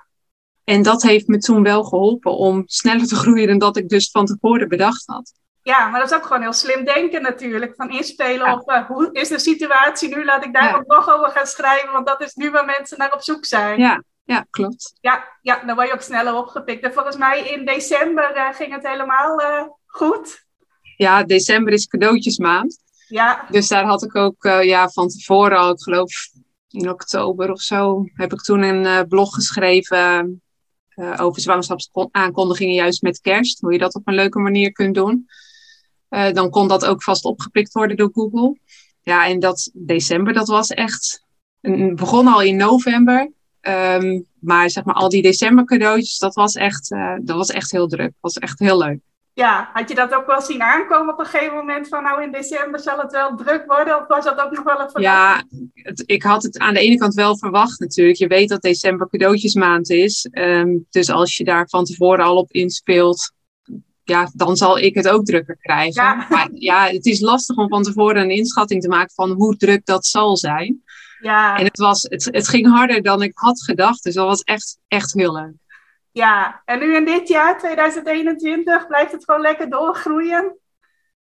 En 0.65 0.83
dat 0.83 1.03
heeft 1.03 1.27
me 1.27 1.39
toen 1.39 1.63
wel 1.63 1.85
geholpen 1.85 2.37
om 2.37 2.63
sneller 2.67 3.07
te 3.07 3.15
groeien 3.15 3.47
dan 3.47 3.59
dat 3.59 3.77
ik 3.77 3.89
dus 3.89 4.11
van 4.11 4.27
tevoren 4.27 4.69
bedacht 4.69 5.07
had. 5.07 5.33
Ja, 5.63 5.89
maar 5.89 6.01
dat 6.01 6.11
is 6.11 6.17
ook 6.17 6.27
gewoon 6.27 6.43
heel 6.43 6.53
slim 6.53 6.85
denken 6.85 7.23
natuurlijk. 7.23 7.75
Van 7.77 7.91
inspelen 7.91 8.53
op 8.53 8.71
uh, 8.71 8.87
hoe 8.87 9.09
is 9.13 9.29
de 9.29 9.39
situatie 9.39 10.17
nu? 10.17 10.25
Laat 10.25 10.45
ik 10.45 10.53
daar 10.53 10.65
ja. 10.65 10.85
nog 10.87 11.11
over 11.11 11.31
gaan 11.31 11.47
schrijven, 11.47 11.93
want 11.93 12.07
dat 12.07 12.21
is 12.21 12.35
nu 12.35 12.51
waar 12.51 12.65
mensen 12.65 12.99
naar 12.99 13.13
op 13.13 13.23
zoek 13.23 13.45
zijn. 13.45 13.79
Ja, 13.79 14.03
ja 14.25 14.47
klopt. 14.51 14.95
Ja, 15.01 15.25
ja, 15.43 15.63
dan 15.67 15.75
word 15.75 15.87
je 15.87 15.95
ook 15.95 16.03
sneller 16.03 16.35
opgepikt. 16.35 16.85
En 16.85 16.93
volgens 16.93 17.17
mij 17.17 17.41
in 17.41 17.65
december 17.65 18.37
uh, 18.37 18.55
ging 18.55 18.73
het 18.73 18.89
helemaal 18.89 19.41
uh, 19.41 19.63
goed. 19.87 20.47
Ja, 20.97 21.25
december 21.25 21.73
is 21.73 21.87
cadeautjesmaand. 21.87 22.87
Ja. 23.09 23.47
Dus 23.51 23.69
daar 23.69 23.85
had 23.85 24.03
ik 24.03 24.15
ook 24.15 24.45
uh, 24.45 24.63
ja, 24.63 24.89
van 24.89 25.09
tevoren 25.09 25.59
al, 25.59 25.71
ik 25.71 25.81
geloof 25.81 26.13
in 26.69 26.91
oktober 26.91 27.53
of 27.53 27.61
zo, 27.61 28.05
heb 28.13 28.33
ik 28.33 28.41
toen 28.41 28.63
een 28.63 28.85
uh, 28.85 29.01
blog 29.09 29.35
geschreven 29.35 30.43
uh, 30.95 31.15
over 31.17 31.41
zwangerschapsaankondigingen 31.41 32.75
juist 32.75 33.03
met 33.03 33.21
kerst. 33.21 33.61
Hoe 33.61 33.73
je 33.73 33.79
dat 33.79 33.95
op 33.95 34.09
een 34.09 34.15
leuke 34.15 34.39
manier 34.39 34.73
kunt 34.73 34.95
doen. 34.95 35.29
dan 36.09 36.51
kon 36.51 36.69
dat 36.69 36.85
ook 36.85 37.03
vast 37.03 37.25
opgepikt 37.25 37.73
worden 37.73 37.97
door 37.97 38.11
Google. 38.13 38.59
Ja, 39.03 39.27
en 39.27 39.41
dat 39.41 39.71
december, 39.75 40.33
dat 40.33 40.49
was 40.49 40.69
echt, 40.69 41.25
een, 41.61 41.97
begon 41.97 42.27
al 42.27 42.43
in 42.43 42.57
november. 42.57 43.31
Um, 43.61 44.27
maar 44.41 44.71
zeg 44.71 44.85
maar 44.85 44.95
al 44.95 45.09
die 45.09 45.23
december 45.23 45.65
cadeautjes, 45.65 46.19
dat 46.19 46.35
was 46.35 46.55
echt, 46.55 46.89
dat 47.23 47.37
was 47.37 47.49
echt 47.49 47.71
heel 47.71 47.87
druk. 47.87 48.11
Dat 48.11 48.15
was 48.21 48.39
echt 48.39 48.59
heel 48.59 48.79
leuk. 48.79 49.01
Ja, 49.39 49.71
had 49.73 49.89
je 49.89 49.95
dat 49.95 50.15
ook 50.15 50.27
wel 50.27 50.41
zien 50.41 50.63
aankomen 50.63 51.13
op 51.13 51.21
een 51.21 51.27
gegeven 51.27 51.55
moment 51.55 51.89
van 51.89 52.03
nou 52.03 52.23
in 52.23 52.33
december 52.33 52.81
zal 52.81 52.99
het 52.99 53.13
wel 53.13 53.37
druk 53.37 53.65
worden? 53.67 54.01
Of 54.01 54.07
was 54.07 54.25
dat 54.25 54.41
ook 54.41 54.51
nog 54.51 54.65
wel 54.65 54.81
een 54.81 55.03
Ja, 55.03 55.45
ik 56.07 56.23
had 56.23 56.43
het 56.43 56.59
aan 56.59 56.75
de 56.75 56.81
ene 56.81 56.97
kant 56.97 57.15
wel 57.15 57.39
verwacht 57.39 57.81
natuurlijk. 57.81 58.19
Je 58.19 58.27
weet 58.27 58.49
dat 58.49 58.63
december 58.63 59.09
cadeautjesmaand 59.09 59.91
is. 59.91 60.29
Um, 60.33 60.87
dus 60.91 61.11
als 61.11 61.37
je 61.37 61.45
daar 61.45 61.69
van 61.69 61.85
tevoren 61.85 62.25
al 62.25 62.37
op 62.37 62.51
inspeelt, 62.51 63.33
ja, 64.03 64.31
dan 64.35 64.57
zal 64.57 64.79
ik 64.79 64.95
het 64.95 65.09
ook 65.09 65.25
drukker 65.25 65.57
krijgen. 65.61 66.03
Ja. 66.03 66.27
Maar 66.29 66.49
ja, 66.53 66.87
het 66.87 67.07
is 67.07 67.21
lastig 67.21 67.57
om 67.57 67.69
van 67.69 67.83
tevoren 67.83 68.23
een 68.23 68.31
inschatting 68.31 68.83
te 68.83 68.89
maken 68.89 69.15
van 69.15 69.31
hoe 69.31 69.57
druk 69.57 69.87
dat 69.87 70.07
zal 70.07 70.37
zijn. 70.37 70.83
Ja. 71.21 71.59
En 71.59 71.65
het, 71.65 71.79
was, 71.79 72.03
het, 72.03 72.29
het 72.31 72.49
ging 72.49 72.67
harder 72.67 73.03
dan 73.03 73.23
ik 73.23 73.33
had 73.35 73.63
gedacht. 73.63 74.03
Dus 74.03 74.15
dat 74.15 74.27
was 74.27 74.43
echt, 74.43 74.79
echt 74.89 75.13
heel 75.13 75.33
leuk. 75.33 75.55
Ja, 76.19 76.63
en 76.65 76.79
nu 76.79 76.97
in 76.97 77.05
dit 77.05 77.29
jaar, 77.29 77.59
2021, 77.59 78.87
blijft 78.87 79.13
het 79.13 79.25
gewoon 79.25 79.41
lekker 79.41 79.71
doorgroeien? 79.71 80.59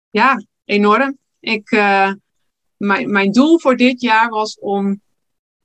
Ja, 0.10 0.44
enorm. 0.66 1.18
Ik, 1.40 1.72
uh, 1.72 2.12
mijn, 2.78 3.12
mijn 3.12 3.32
doel 3.32 3.60
voor 3.60 3.76
dit 3.76 4.02
jaar 4.02 4.30
was 4.30 4.60
om 4.60 5.02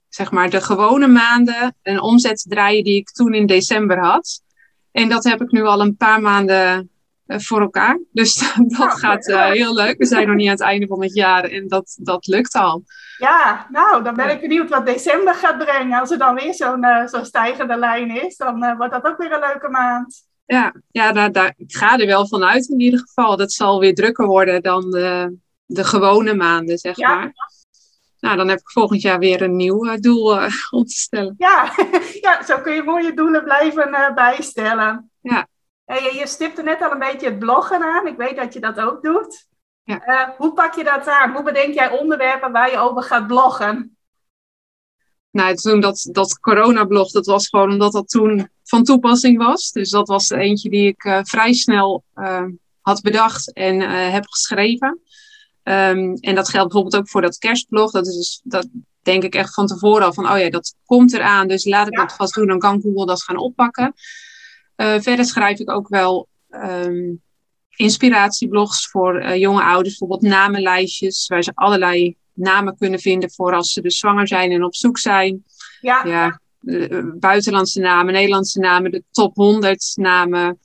zeg 0.09 0.31
maar 0.31 0.51
de 0.51 0.61
gewone 0.61 1.07
maanden 1.07 1.77
een 1.83 2.01
omzet 2.01 2.43
te 2.43 2.49
draaien 2.49 2.85
die 2.85 2.97
ik 2.97 3.11
toen 3.11 3.35
in 3.35 3.47
december 3.47 3.99
had. 3.99 4.43
En 4.93 5.09
dat 5.09 5.25
heb 5.25 5.41
ik 5.41 5.51
nu 5.51 5.63
al 5.63 5.81
een 5.81 5.97
paar 5.97 6.21
maanden 6.21 6.79
eh, 6.79 6.79
voor 7.37 7.61
elkaar. 7.61 8.01
Dus 8.13 8.53
dat 8.79 8.99
gaat 8.99 9.29
uh, 9.29 9.51
heel 9.51 9.75
leuk. 9.75 9.99
We 9.99 10.07
zijn 10.07 10.27
nog 10.27 10.37
niet 10.37 10.47
aan 10.47 10.53
het 10.53 10.63
einde 10.63 10.87
van 10.87 11.03
het 11.03 11.15
jaar 11.15 11.45
en 11.45 11.69
dat, 11.69 11.97
dat 12.01 12.27
lukt 12.27 12.55
al. 12.55 12.83
Ja, 13.19 13.67
nou, 13.71 14.03
dan 14.03 14.15
ben 14.15 14.31
ik 14.31 14.41
benieuwd 14.41 14.69
wat 14.69 14.87
december 14.87 15.35
gaat 15.35 15.59
brengen. 15.59 16.01
Als 16.01 16.11
er 16.11 16.19
dan 16.19 16.35
weer 16.35 16.55
zo'n 16.55 16.85
uh, 16.85 17.07
zo'n 17.07 17.25
stijgende 17.25 17.77
lijn 17.77 18.11
is, 18.25 18.37
dan 18.37 18.77
wordt 18.77 18.93
dat 18.93 19.05
ook 19.05 19.19
weer 19.19 19.33
een 19.33 19.41
leuke 19.41 19.69
maand. 19.69 20.29
Ja, 20.47 20.75
ja 20.91 21.13
daar, 21.13 21.33
daar, 21.33 21.55
ik 21.57 21.77
ga 21.77 21.99
er 21.99 22.07
wel 22.07 22.29
van 22.29 22.45
uit 22.45 22.69
in 22.69 22.81
ieder 22.81 23.01
geval. 23.01 23.37
Dat 23.37 23.53
zal 23.53 23.81
weer 23.81 23.95
drukker 23.95 24.27
worden 24.27 24.63
dan 24.63 24.91
de, 24.91 25.37
de 25.67 25.85
gewone 25.85 26.35
maanden, 26.35 26.79
zeg 26.79 26.97
ja. 26.97 27.15
maar. 27.15 27.33
Nou, 28.21 28.37
dan 28.37 28.49
heb 28.49 28.59
ik 28.59 28.71
volgend 28.71 29.01
jaar 29.01 29.19
weer 29.19 29.43
een 29.43 29.57
nieuw 29.57 29.97
doel 30.01 30.35
om 30.77 30.85
te 30.85 30.95
stellen. 30.95 31.35
Ja. 31.39 31.73
ja, 32.21 32.45
zo 32.45 32.59
kun 32.59 32.75
je 32.75 32.83
mooie 32.83 33.15
doelen 33.15 33.45
blijven 33.45 34.13
bijstellen. 34.15 35.11
Ja. 35.21 35.49
Je, 35.99 36.15
je 36.15 36.27
stipte 36.27 36.63
net 36.63 36.83
al 36.83 36.91
een 36.91 36.99
beetje 36.99 37.27
het 37.27 37.39
bloggen 37.39 37.83
aan. 37.83 38.07
Ik 38.07 38.17
weet 38.17 38.37
dat 38.37 38.53
je 38.53 38.61
dat 38.61 38.81
ook 38.81 39.03
doet. 39.03 39.49
Ja. 39.83 40.07
Uh, 40.07 40.37
hoe 40.37 40.53
pak 40.53 40.75
je 40.75 40.85
dat 40.85 41.07
aan? 41.07 41.33
Hoe 41.33 41.43
bedenk 41.43 41.75
jij 41.75 41.99
onderwerpen 41.99 42.53
waar 42.53 42.71
je 42.71 42.79
over 42.79 43.03
gaat 43.03 43.27
bloggen? 43.27 43.97
Nou, 45.31 45.55
toen 45.55 45.81
dat, 45.81 46.09
dat 46.13 46.39
coronablog, 46.39 47.11
dat 47.11 47.27
was 47.27 47.49
gewoon 47.49 47.71
omdat 47.71 47.93
dat 47.93 48.09
toen 48.09 48.49
van 48.65 48.85
toepassing 48.85 49.39
was. 49.39 49.71
Dus 49.71 49.91
dat 49.91 50.09
was 50.09 50.31
eentje 50.31 50.71
die 50.71 50.87
ik 50.87 51.05
uh, 51.05 51.19
vrij 51.23 51.53
snel 51.53 52.05
uh, 52.15 52.45
had 52.81 53.01
bedacht 53.01 53.53
en 53.53 53.81
heb 54.11 54.27
geschreven. 54.27 55.01
Um, 55.63 56.15
en 56.15 56.35
dat 56.35 56.49
geldt 56.49 56.73
bijvoorbeeld 56.73 56.97
ook 56.97 57.09
voor 57.09 57.21
dat 57.21 57.39
kerstblog. 57.39 57.91
Dat 57.91 58.07
is 58.07 58.17
dus, 58.17 58.41
dat 58.45 58.69
denk 59.03 59.23
ik 59.23 59.35
echt 59.35 59.55
van 59.55 59.67
tevoren 59.67 60.07
al 60.07 60.13
van, 60.13 60.31
oh 60.31 60.39
ja, 60.39 60.51
dat 60.51 60.75
komt 60.87 61.13
eraan. 61.13 61.49
Dus 61.49 61.65
laat 61.65 61.87
ik 61.87 61.97
ja. 61.97 62.05
dat 62.05 62.17
vast 62.17 62.35
doen, 62.35 62.47
dan 62.47 62.59
kan 62.59 62.81
Google 62.81 63.07
dat 63.07 63.23
gaan 63.23 63.37
oppakken. 63.37 63.95
Uh, 64.81 65.01
verder 65.01 65.25
schrijf 65.25 65.59
ik 65.59 65.71
ook 65.71 65.89
wel 65.89 66.29
um, 66.51 67.23
inspiratieblogs 67.77 68.89
voor 68.89 69.23
uh, 69.23 69.37
jonge 69.37 69.63
ouders, 69.63 69.99
bijvoorbeeld 69.99 70.33
namenlijstjes, 70.33 71.27
waar 71.27 71.43
ze 71.43 71.53
allerlei 71.55 72.17
namen 72.33 72.77
kunnen 72.77 73.01
vinden 73.01 73.31
voor 73.31 73.55
als 73.55 73.73
ze 73.73 73.81
dus 73.81 73.99
zwanger 73.99 74.29
zijn 74.29 74.51
en 74.51 74.65
op 74.65 74.75
zoek 74.75 74.99
zijn. 74.99 75.45
Ja. 75.81 76.05
ja 76.07 76.41
uh, 76.61 77.05
buitenlandse 77.19 77.81
namen, 77.81 78.13
Nederlandse 78.13 78.61
namen, 78.61 78.91
de 78.91 79.05
top 79.11 79.35
100 79.35 79.93
namen. 79.95 80.59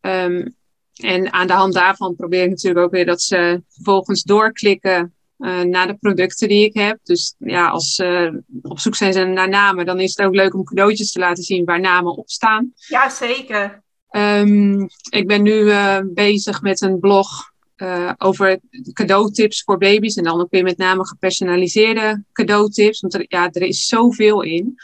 Um, 0.00 0.56
en 0.94 1.32
aan 1.32 1.46
de 1.46 1.52
hand 1.52 1.74
daarvan 1.74 2.16
probeer 2.16 2.42
ik 2.42 2.50
natuurlijk 2.50 2.84
ook 2.84 2.92
weer 2.92 3.06
dat 3.06 3.22
ze 3.22 3.62
vervolgens 3.68 4.22
doorklikken 4.22 5.14
uh, 5.38 5.60
naar 5.60 5.86
de 5.86 5.94
producten 5.94 6.48
die 6.48 6.64
ik 6.64 6.74
heb. 6.74 6.98
Dus 7.02 7.34
ja, 7.38 7.68
als 7.68 7.94
ze 7.94 8.42
op 8.62 8.78
zoek 8.78 8.94
zijn 8.94 9.32
naar 9.32 9.48
namen, 9.48 9.86
dan 9.86 10.00
is 10.00 10.16
het 10.16 10.26
ook 10.26 10.34
leuk 10.34 10.54
om 10.54 10.64
cadeautjes 10.64 11.12
te 11.12 11.18
laten 11.18 11.42
zien 11.42 11.64
waar 11.64 11.80
namen 11.80 12.16
op 12.16 12.30
staan. 12.30 12.72
Ja, 12.74 13.10
zeker. 13.10 13.82
Um, 14.10 14.88
ik 15.10 15.26
ben 15.26 15.42
nu 15.42 15.52
uh, 15.52 15.98
bezig 16.04 16.62
met 16.62 16.80
een 16.80 16.98
blog 16.98 17.52
uh, 17.76 18.12
over 18.18 18.60
cadeautips 18.92 19.62
voor 19.62 19.78
baby's. 19.78 20.16
En 20.16 20.24
dan 20.24 20.40
ook 20.40 20.50
weer 20.50 20.62
met 20.62 20.76
name 20.76 21.06
gepersonaliseerde 21.06 22.24
cadeautips. 22.32 23.00
Want 23.00 23.14
er, 23.14 23.24
ja, 23.28 23.50
er 23.52 23.62
is 23.62 23.86
zoveel 23.86 24.42
in. 24.42 24.74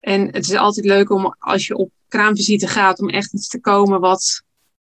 En 0.00 0.26
het 0.26 0.44
is 0.44 0.54
altijd 0.54 0.86
leuk 0.86 1.10
om 1.10 1.36
als 1.38 1.66
je 1.66 1.76
op 1.76 1.90
kraamvisite 2.08 2.66
gaat, 2.66 3.00
om 3.00 3.08
echt 3.08 3.34
iets 3.34 3.48
te 3.48 3.60
komen 3.60 4.00
wat 4.00 4.42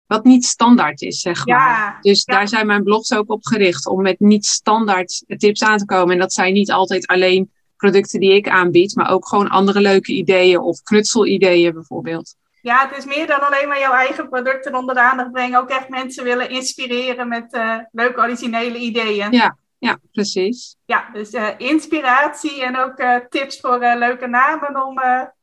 wat 0.06 0.24
niet 0.24 0.44
standaard 0.44 1.02
is, 1.02 1.20
zeg 1.20 1.46
maar. 1.46 1.98
dus 2.00 2.24
daar 2.24 2.48
zijn 2.48 2.66
mijn 2.66 2.82
blogs 2.82 3.12
ook 3.12 3.30
op 3.30 3.46
gericht, 3.46 3.86
om 3.86 4.02
met 4.02 4.20
niet 4.20 4.46
standaard 4.46 5.24
tips 5.36 5.62
aan 5.62 5.78
te 5.78 5.84
komen. 5.84 6.12
En 6.12 6.20
dat 6.20 6.32
zijn 6.32 6.52
niet 6.52 6.72
altijd 6.72 7.06
alleen 7.06 7.50
producten 7.76 8.20
die 8.20 8.34
ik 8.34 8.48
aanbied, 8.48 8.94
maar 8.94 9.10
ook 9.10 9.28
gewoon 9.28 9.48
andere 9.48 9.80
leuke 9.80 10.12
ideeën 10.12 10.58
of 10.58 10.82
knutselideeën 10.82 11.72
bijvoorbeeld. 11.72 12.34
Ja, 12.60 12.88
het 12.88 12.98
is 12.98 13.04
meer 13.04 13.26
dan 13.26 13.40
alleen 13.40 13.68
maar 13.68 13.78
jouw 13.78 13.92
eigen 13.92 14.28
producten 14.28 14.74
onder 14.74 14.94
de 14.94 15.00
aandacht 15.00 15.32
brengen. 15.32 15.58
Ook 15.58 15.70
echt 15.70 15.88
mensen 15.88 16.24
willen 16.24 16.50
inspireren 16.50 17.28
met 17.28 17.54
uh, 17.54 17.78
leuke 17.92 18.20
originele 18.20 18.78
ideeën. 18.78 19.32
Ja, 19.32 19.56
ja, 19.78 19.98
precies. 20.12 20.76
Ja, 20.84 21.08
dus 21.12 21.32
uh, 21.32 21.48
inspiratie 21.56 22.62
en 22.62 22.78
ook 22.78 23.00
uh, 23.00 23.16
tips 23.28 23.60
voor 23.60 23.78
leuke 23.78 24.26
namen 24.26 24.84
om 24.86 24.98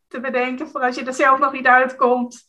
te 0.08 0.20
bedenken 0.20 0.68
voor 0.68 0.82
als 0.82 0.96
je 0.96 1.04
er 1.04 1.13
zelf 1.13 1.39
nog 1.39 1.51
niet 1.51 1.66
uitkomt. 1.66 2.49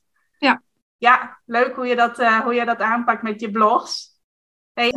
Ja, 1.01 1.41
leuk 1.45 1.75
hoe 1.75 1.87
je 1.87 1.97
dat, 1.97 2.19
uh, 2.19 2.41
hoe 2.41 2.55
je 2.55 2.65
dat 2.65 2.81
aanpakt 2.81 3.23
met 3.23 3.41
je 3.41 3.51
blogs. 3.51 4.19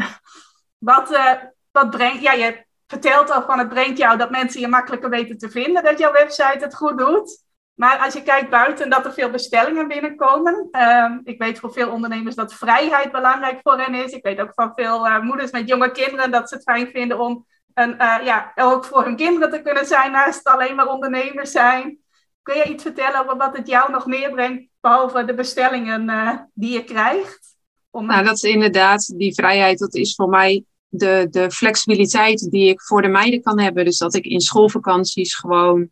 Wat, 0.77 1.11
uh, 1.11 1.33
wat 1.71 1.89
brengt, 1.89 2.21
ja, 2.21 2.31
je 2.31 2.65
vertelt 2.87 3.29
al 3.29 3.41
van 3.41 3.59
het 3.59 3.69
brengt 3.69 3.97
jou 3.97 4.17
dat 4.17 4.29
mensen 4.29 4.61
je 4.61 4.67
makkelijker 4.67 5.09
weten 5.09 5.37
te 5.37 5.49
vinden, 5.49 5.83
dat 5.83 5.99
jouw 5.99 6.11
website 6.11 6.57
het 6.59 6.75
goed 6.75 6.97
doet. 6.97 7.43
Maar 7.73 7.97
als 7.97 8.13
je 8.13 8.23
kijkt 8.23 8.49
buiten 8.49 8.89
dat 8.89 9.05
er 9.05 9.13
veel 9.13 9.29
bestellingen 9.29 9.87
binnenkomen. 9.87 10.67
Uh, 10.71 11.15
ik 11.23 11.37
weet 11.37 11.59
voor 11.59 11.73
veel 11.73 11.91
ondernemers 11.91 12.35
dat 12.35 12.53
vrijheid 12.53 13.11
belangrijk 13.11 13.59
voor 13.61 13.79
hen 13.79 13.95
is. 13.95 14.11
Ik 14.11 14.23
weet 14.23 14.41
ook 14.41 14.53
van 14.53 14.71
veel 14.75 15.07
uh, 15.07 15.19
moeders 15.19 15.51
met 15.51 15.67
jonge 15.67 15.91
kinderen 15.91 16.31
dat 16.31 16.49
ze 16.49 16.55
het 16.55 16.63
fijn 16.63 16.87
vinden 16.87 17.19
om 17.19 17.45
een, 17.73 17.95
ja, 18.23 18.51
ook 18.55 18.85
voor 18.85 19.03
hun 19.03 19.15
kinderen 19.15 19.49
te 19.49 19.61
kunnen 19.61 19.85
zijn 19.85 20.11
naast 20.11 20.47
alleen 20.47 20.75
maar 20.75 20.87
ondernemers 20.87 21.51
zijn. 21.51 22.02
Kun 22.43 22.55
je 22.55 22.73
iets 22.73 22.83
vertellen 22.83 23.19
over 23.21 23.37
wat 23.37 23.57
het 23.57 23.67
jou 23.67 23.91
nog 23.91 24.05
meer 24.05 24.31
brengt, 24.31 24.63
behalve 24.81 25.25
de 25.25 25.33
bestellingen 25.33 26.09
uh, 26.09 26.37
die 26.53 26.71
je 26.71 26.83
krijgt? 26.83 27.55
Om... 27.89 28.05
Nou, 28.05 28.23
dat 28.23 28.35
is 28.35 28.43
inderdaad, 28.43 29.13
die 29.17 29.33
vrijheid, 29.33 29.79
dat 29.79 29.95
is 29.95 30.15
voor 30.15 30.29
mij 30.29 30.63
de, 30.87 31.27
de 31.29 31.51
flexibiliteit 31.51 32.51
die 32.51 32.69
ik 32.69 32.81
voor 32.81 33.01
de 33.01 33.07
meiden 33.07 33.41
kan 33.41 33.59
hebben. 33.59 33.85
Dus 33.85 33.97
dat 33.97 34.13
ik 34.13 34.25
in 34.25 34.39
schoolvakanties 34.39 35.35
gewoon 35.35 35.89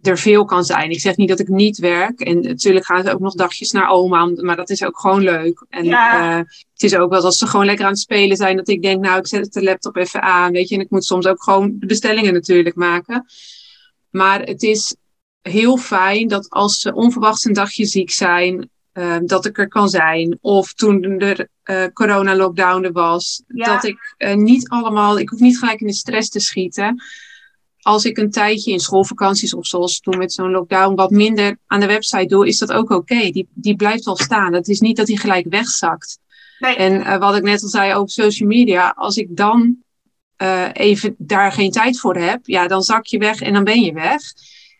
er 0.00 0.18
veel 0.18 0.44
kan 0.44 0.64
zijn. 0.64 0.90
Ik 0.90 1.00
zeg 1.00 1.16
niet 1.16 1.28
dat 1.28 1.40
ik 1.40 1.48
niet 1.48 1.78
werk. 1.78 2.20
En 2.20 2.40
natuurlijk 2.40 2.86
gaan 2.86 3.04
ze 3.04 3.12
ook 3.12 3.20
nog 3.20 3.34
dagjes 3.34 3.70
naar 3.70 3.88
oma, 3.88 4.26
maar 4.34 4.56
dat 4.56 4.70
is 4.70 4.84
ook 4.84 4.98
gewoon 4.98 5.22
leuk. 5.22 5.64
En 5.68 5.84
ja. 5.84 6.30
uh, 6.30 6.36
het 6.72 6.82
is 6.82 6.96
ook 6.96 7.10
wel 7.10 7.22
als 7.22 7.38
ze 7.38 7.46
gewoon 7.46 7.66
lekker 7.66 7.84
aan 7.84 7.90
het 7.90 8.00
spelen 8.00 8.36
zijn, 8.36 8.56
dat 8.56 8.68
ik 8.68 8.82
denk, 8.82 9.00
nou, 9.04 9.18
ik 9.18 9.26
zet 9.26 9.52
de 9.52 9.62
laptop 9.62 9.96
even 9.96 10.22
aan, 10.22 10.52
weet 10.52 10.68
je. 10.68 10.74
En 10.74 10.80
ik 10.80 10.90
moet 10.90 11.04
soms 11.04 11.26
ook 11.26 11.42
gewoon 11.42 11.76
de 11.78 11.86
bestellingen 11.86 12.32
natuurlijk 12.32 12.74
maken. 12.74 13.24
Maar 14.10 14.40
het 14.42 14.62
is 14.62 14.96
heel 15.48 15.76
fijn 15.76 16.28
dat 16.28 16.50
als 16.50 16.80
ze 16.80 16.94
onverwachts 16.94 17.44
een 17.44 17.52
dagje 17.52 17.84
ziek 17.84 18.10
zijn, 18.10 18.70
uh, 18.94 19.16
dat 19.24 19.44
ik 19.44 19.58
er 19.58 19.68
kan 19.68 19.88
zijn. 19.88 20.38
Of 20.40 20.72
toen 20.72 21.02
er 21.02 21.48
uh, 21.64 21.84
corona-lockdown 21.92 22.84
er 22.84 22.92
was, 22.92 23.42
ja. 23.46 23.64
dat 23.64 23.84
ik 23.84 24.14
uh, 24.18 24.34
niet 24.34 24.68
allemaal, 24.68 25.18
ik 25.18 25.28
hoef 25.28 25.40
niet 25.40 25.58
gelijk 25.58 25.80
in 25.80 25.86
de 25.86 25.92
stress 25.92 26.28
te 26.28 26.40
schieten. 26.40 27.02
Als 27.80 28.04
ik 28.04 28.18
een 28.18 28.30
tijdje 28.30 28.72
in 28.72 28.80
schoolvakanties 28.80 29.54
of 29.54 29.66
zoals 29.66 30.00
toen 30.00 30.18
met 30.18 30.32
zo'n 30.32 30.50
lockdown 30.50 30.94
wat 30.94 31.10
minder 31.10 31.56
aan 31.66 31.80
de 31.80 31.86
website 31.86 32.26
doe, 32.26 32.46
is 32.46 32.58
dat 32.58 32.72
ook 32.72 32.90
oké. 32.90 32.94
Okay. 32.94 33.30
Die, 33.30 33.48
die 33.54 33.76
blijft 33.76 34.04
wel 34.04 34.16
staan. 34.16 34.52
Het 34.52 34.68
is 34.68 34.80
niet 34.80 34.96
dat 34.96 35.06
die 35.06 35.18
gelijk 35.18 35.46
wegzakt. 35.48 36.18
Nee. 36.58 36.76
En 36.76 37.18
wat 37.18 37.36
ik 37.36 37.42
net 37.42 37.62
al 37.62 37.68
zei 37.68 37.94
over 37.94 38.10
social 38.10 38.48
media, 38.48 38.94
als 38.96 39.16
ik 39.16 39.36
dan 39.36 39.76
even 40.72 41.14
daar 41.18 41.52
geen 41.52 41.70
tijd 41.70 42.00
voor 42.00 42.16
heb, 42.16 42.46
ja, 42.46 42.66
dan 42.66 42.82
zak 42.82 43.06
je 43.06 43.18
weg 43.18 43.40
en 43.40 43.52
dan 43.52 43.64
ben 43.64 43.80
je 43.80 43.92
weg. 43.92 44.22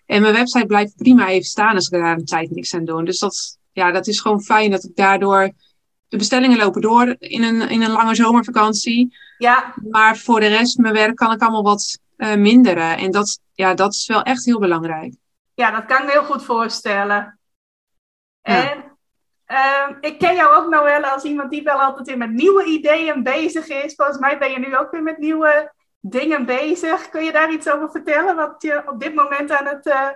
En 0.06 0.22
mijn 0.22 0.34
website 0.34 0.66
blijft 0.66 0.96
prima 0.96 1.28
even 1.28 1.44
staan 1.44 1.74
als 1.74 1.88
ik 1.88 2.00
daar 2.00 2.16
een 2.16 2.24
tijd 2.24 2.50
niks 2.50 2.74
aan 2.74 2.84
doe. 2.84 3.04
Dus 3.04 3.18
dat, 3.18 3.58
ja, 3.72 3.90
dat 3.90 4.06
is 4.06 4.20
gewoon 4.20 4.42
fijn 4.42 4.70
dat 4.70 4.84
ik 4.84 4.96
daardoor. 4.96 5.52
De 6.08 6.16
bestellingen 6.16 6.58
lopen 6.58 6.80
door 6.80 7.16
in 7.18 7.42
een, 7.42 7.68
in 7.68 7.82
een 7.82 7.90
lange 7.90 8.14
zomervakantie. 8.14 9.16
Ja. 9.38 9.74
Maar 9.90 10.16
voor 10.16 10.40
de 10.40 10.46
rest, 10.46 10.78
mijn 10.78 10.94
werk 10.94 11.16
kan 11.16 11.32
ik 11.32 11.42
allemaal 11.42 11.62
wat 11.62 11.98
uh, 12.16 12.34
minderen. 12.34 12.96
En 12.96 13.10
dat, 13.10 13.40
ja, 13.52 13.74
dat 13.74 13.94
is 13.94 14.06
wel 14.06 14.22
echt 14.22 14.44
heel 14.44 14.58
belangrijk. 14.58 15.14
Ja, 15.54 15.70
dat 15.70 15.84
kan 15.84 15.98
ik 15.98 16.04
me 16.04 16.10
heel 16.10 16.24
goed 16.24 16.44
voorstellen. 16.44 17.38
Ja. 18.42 18.70
En 18.70 18.84
uh, 19.48 19.96
ik 20.00 20.18
ken 20.18 20.34
jou 20.34 20.54
ook, 20.54 20.70
Noelle, 20.70 21.10
als 21.10 21.22
iemand 21.22 21.50
die 21.50 21.62
wel 21.62 21.80
altijd 21.80 22.06
weer 22.06 22.18
met 22.18 22.32
nieuwe 22.32 22.64
ideeën 22.64 23.22
bezig 23.22 23.68
is. 23.68 23.94
Volgens 23.94 24.18
mij 24.18 24.38
ben 24.38 24.50
je 24.50 24.58
nu 24.58 24.76
ook 24.76 24.90
weer 24.90 25.02
met 25.02 25.18
nieuwe 25.18 25.72
dingen 26.06 26.46
bezig. 26.46 27.08
Kun 27.08 27.24
je 27.24 27.32
daar 27.32 27.52
iets 27.52 27.68
over 27.68 27.90
vertellen? 27.90 28.36
Wat 28.36 28.54
je 28.58 28.82
op 28.86 29.00
dit 29.00 29.14
moment 29.14 29.50
aan 29.50 29.66
het 29.66 29.86
uh, 29.86 30.08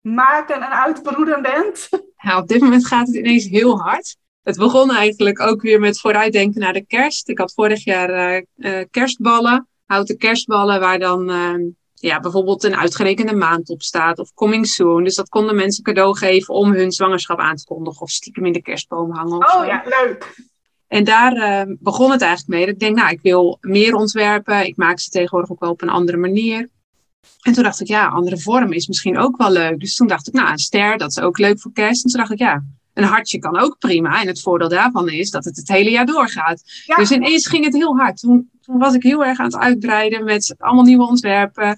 maken 0.00 0.54
en 0.54 0.70
uitbroeden 0.70 1.42
bent? 1.42 1.88
Ja, 2.16 2.38
op 2.42 2.48
dit 2.48 2.60
moment 2.60 2.86
gaat 2.86 3.06
het 3.06 3.16
ineens 3.16 3.48
heel 3.48 3.80
hard. 3.80 4.16
het 4.42 4.56
begon 4.56 4.90
eigenlijk 4.90 5.40
ook 5.40 5.62
weer 5.62 5.80
met 5.80 6.00
vooruitdenken 6.00 6.60
naar 6.60 6.72
de 6.72 6.86
kerst. 6.86 7.28
Ik 7.28 7.38
had 7.38 7.52
vorig 7.54 7.84
jaar 7.84 8.42
uh, 8.56 8.84
kerstballen, 8.90 9.68
houten 9.86 10.16
kerstballen, 10.16 10.80
waar 10.80 10.98
dan 10.98 11.30
ehm, 11.30 11.60
ja, 11.94 12.20
bijvoorbeeld 12.20 12.64
een 12.64 12.76
uitgerekende 12.76 13.34
maand 13.34 13.68
op 13.68 13.82
staat 13.82 14.18
of 14.18 14.34
coming 14.34 14.66
soon. 14.66 15.04
Dus 15.04 15.14
dat 15.14 15.28
konden 15.28 15.56
mensen 15.56 15.84
cadeau 15.84 16.16
geven 16.16 16.54
om 16.54 16.72
hun 16.72 16.92
zwangerschap 16.92 17.38
aan 17.38 17.56
te 17.56 17.64
kondigen 17.64 18.00
of 18.00 18.10
stiekem 18.10 18.46
in 18.46 18.52
de 18.52 18.62
kerstboom 18.62 19.10
hangen. 19.10 19.36
oh 19.36 19.50
zo. 19.50 19.64
ja, 19.64 19.82
leuk. 19.84 20.34
En 20.88 21.04
daar 21.04 21.36
uh, 21.36 21.74
begon 21.78 22.10
het 22.10 22.20
eigenlijk 22.20 22.50
mee. 22.50 22.64
Dat 22.64 22.74
ik 22.74 22.80
denk, 22.80 22.96
nou, 22.96 23.10
ik 23.10 23.20
wil 23.22 23.58
meer 23.60 23.94
ontwerpen. 23.94 24.66
Ik 24.66 24.76
maak 24.76 24.98
ze 24.98 25.10
tegenwoordig 25.10 25.50
ook 25.50 25.60
wel 25.60 25.70
op 25.70 25.82
een 25.82 25.88
andere 25.88 26.18
manier. 26.18 26.68
En 27.42 27.52
toen 27.52 27.62
dacht 27.62 27.80
ik, 27.80 27.86
ja, 27.86 28.06
andere 28.06 28.38
vorm 28.38 28.72
is 28.72 28.86
misschien 28.86 29.18
ook 29.18 29.36
wel 29.36 29.50
leuk. 29.50 29.80
Dus 29.80 29.94
toen 29.94 30.06
dacht 30.06 30.28
ik, 30.28 30.34
nou, 30.34 30.50
een 30.50 30.58
ster, 30.58 30.98
dat 30.98 31.10
is 31.10 31.20
ook 31.20 31.38
leuk 31.38 31.60
voor 31.60 31.72
kerst. 31.72 32.04
En 32.04 32.10
toen 32.10 32.20
dacht 32.20 32.32
ik, 32.32 32.38
ja, 32.38 32.64
een 32.94 33.04
hartje 33.04 33.38
kan 33.38 33.58
ook 33.58 33.78
prima. 33.78 34.20
En 34.20 34.26
het 34.26 34.40
voordeel 34.40 34.68
daarvan 34.68 35.08
is 35.08 35.30
dat 35.30 35.44
het 35.44 35.56
het 35.56 35.68
hele 35.68 35.90
jaar 35.90 36.06
doorgaat. 36.06 36.62
Dus 36.96 37.10
ineens 37.10 37.46
ging 37.46 37.64
het 37.64 37.74
heel 37.74 37.96
hard. 37.96 38.20
Toen, 38.20 38.50
toen, 38.60 38.78
was 38.78 38.94
ik 38.94 39.02
heel 39.02 39.24
erg 39.24 39.38
aan 39.38 39.44
het 39.44 39.56
uitbreiden 39.56 40.24
met 40.24 40.54
allemaal 40.58 40.84
nieuwe 40.84 41.06
ontwerpen. 41.06 41.76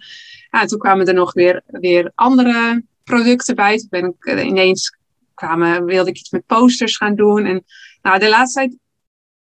Ja, 0.50 0.64
toen 0.64 0.78
kwamen 0.78 1.06
er 1.06 1.14
nog 1.14 1.32
weer, 1.32 1.62
weer 1.66 2.12
andere 2.14 2.84
producten 3.04 3.54
bij. 3.54 3.78
Toen 3.78 3.88
ben 3.90 4.04
ik 4.04 4.24
eh, 4.24 4.46
ineens 4.46 4.96
kwamen, 5.34 5.84
wilde 5.84 6.10
ik 6.10 6.18
iets 6.18 6.30
met 6.30 6.46
posters 6.46 6.96
gaan 6.96 7.14
doen. 7.14 7.44
En 7.44 7.64
nou, 8.02 8.18
de 8.18 8.28
laatste 8.28 8.58
tijd 8.58 8.76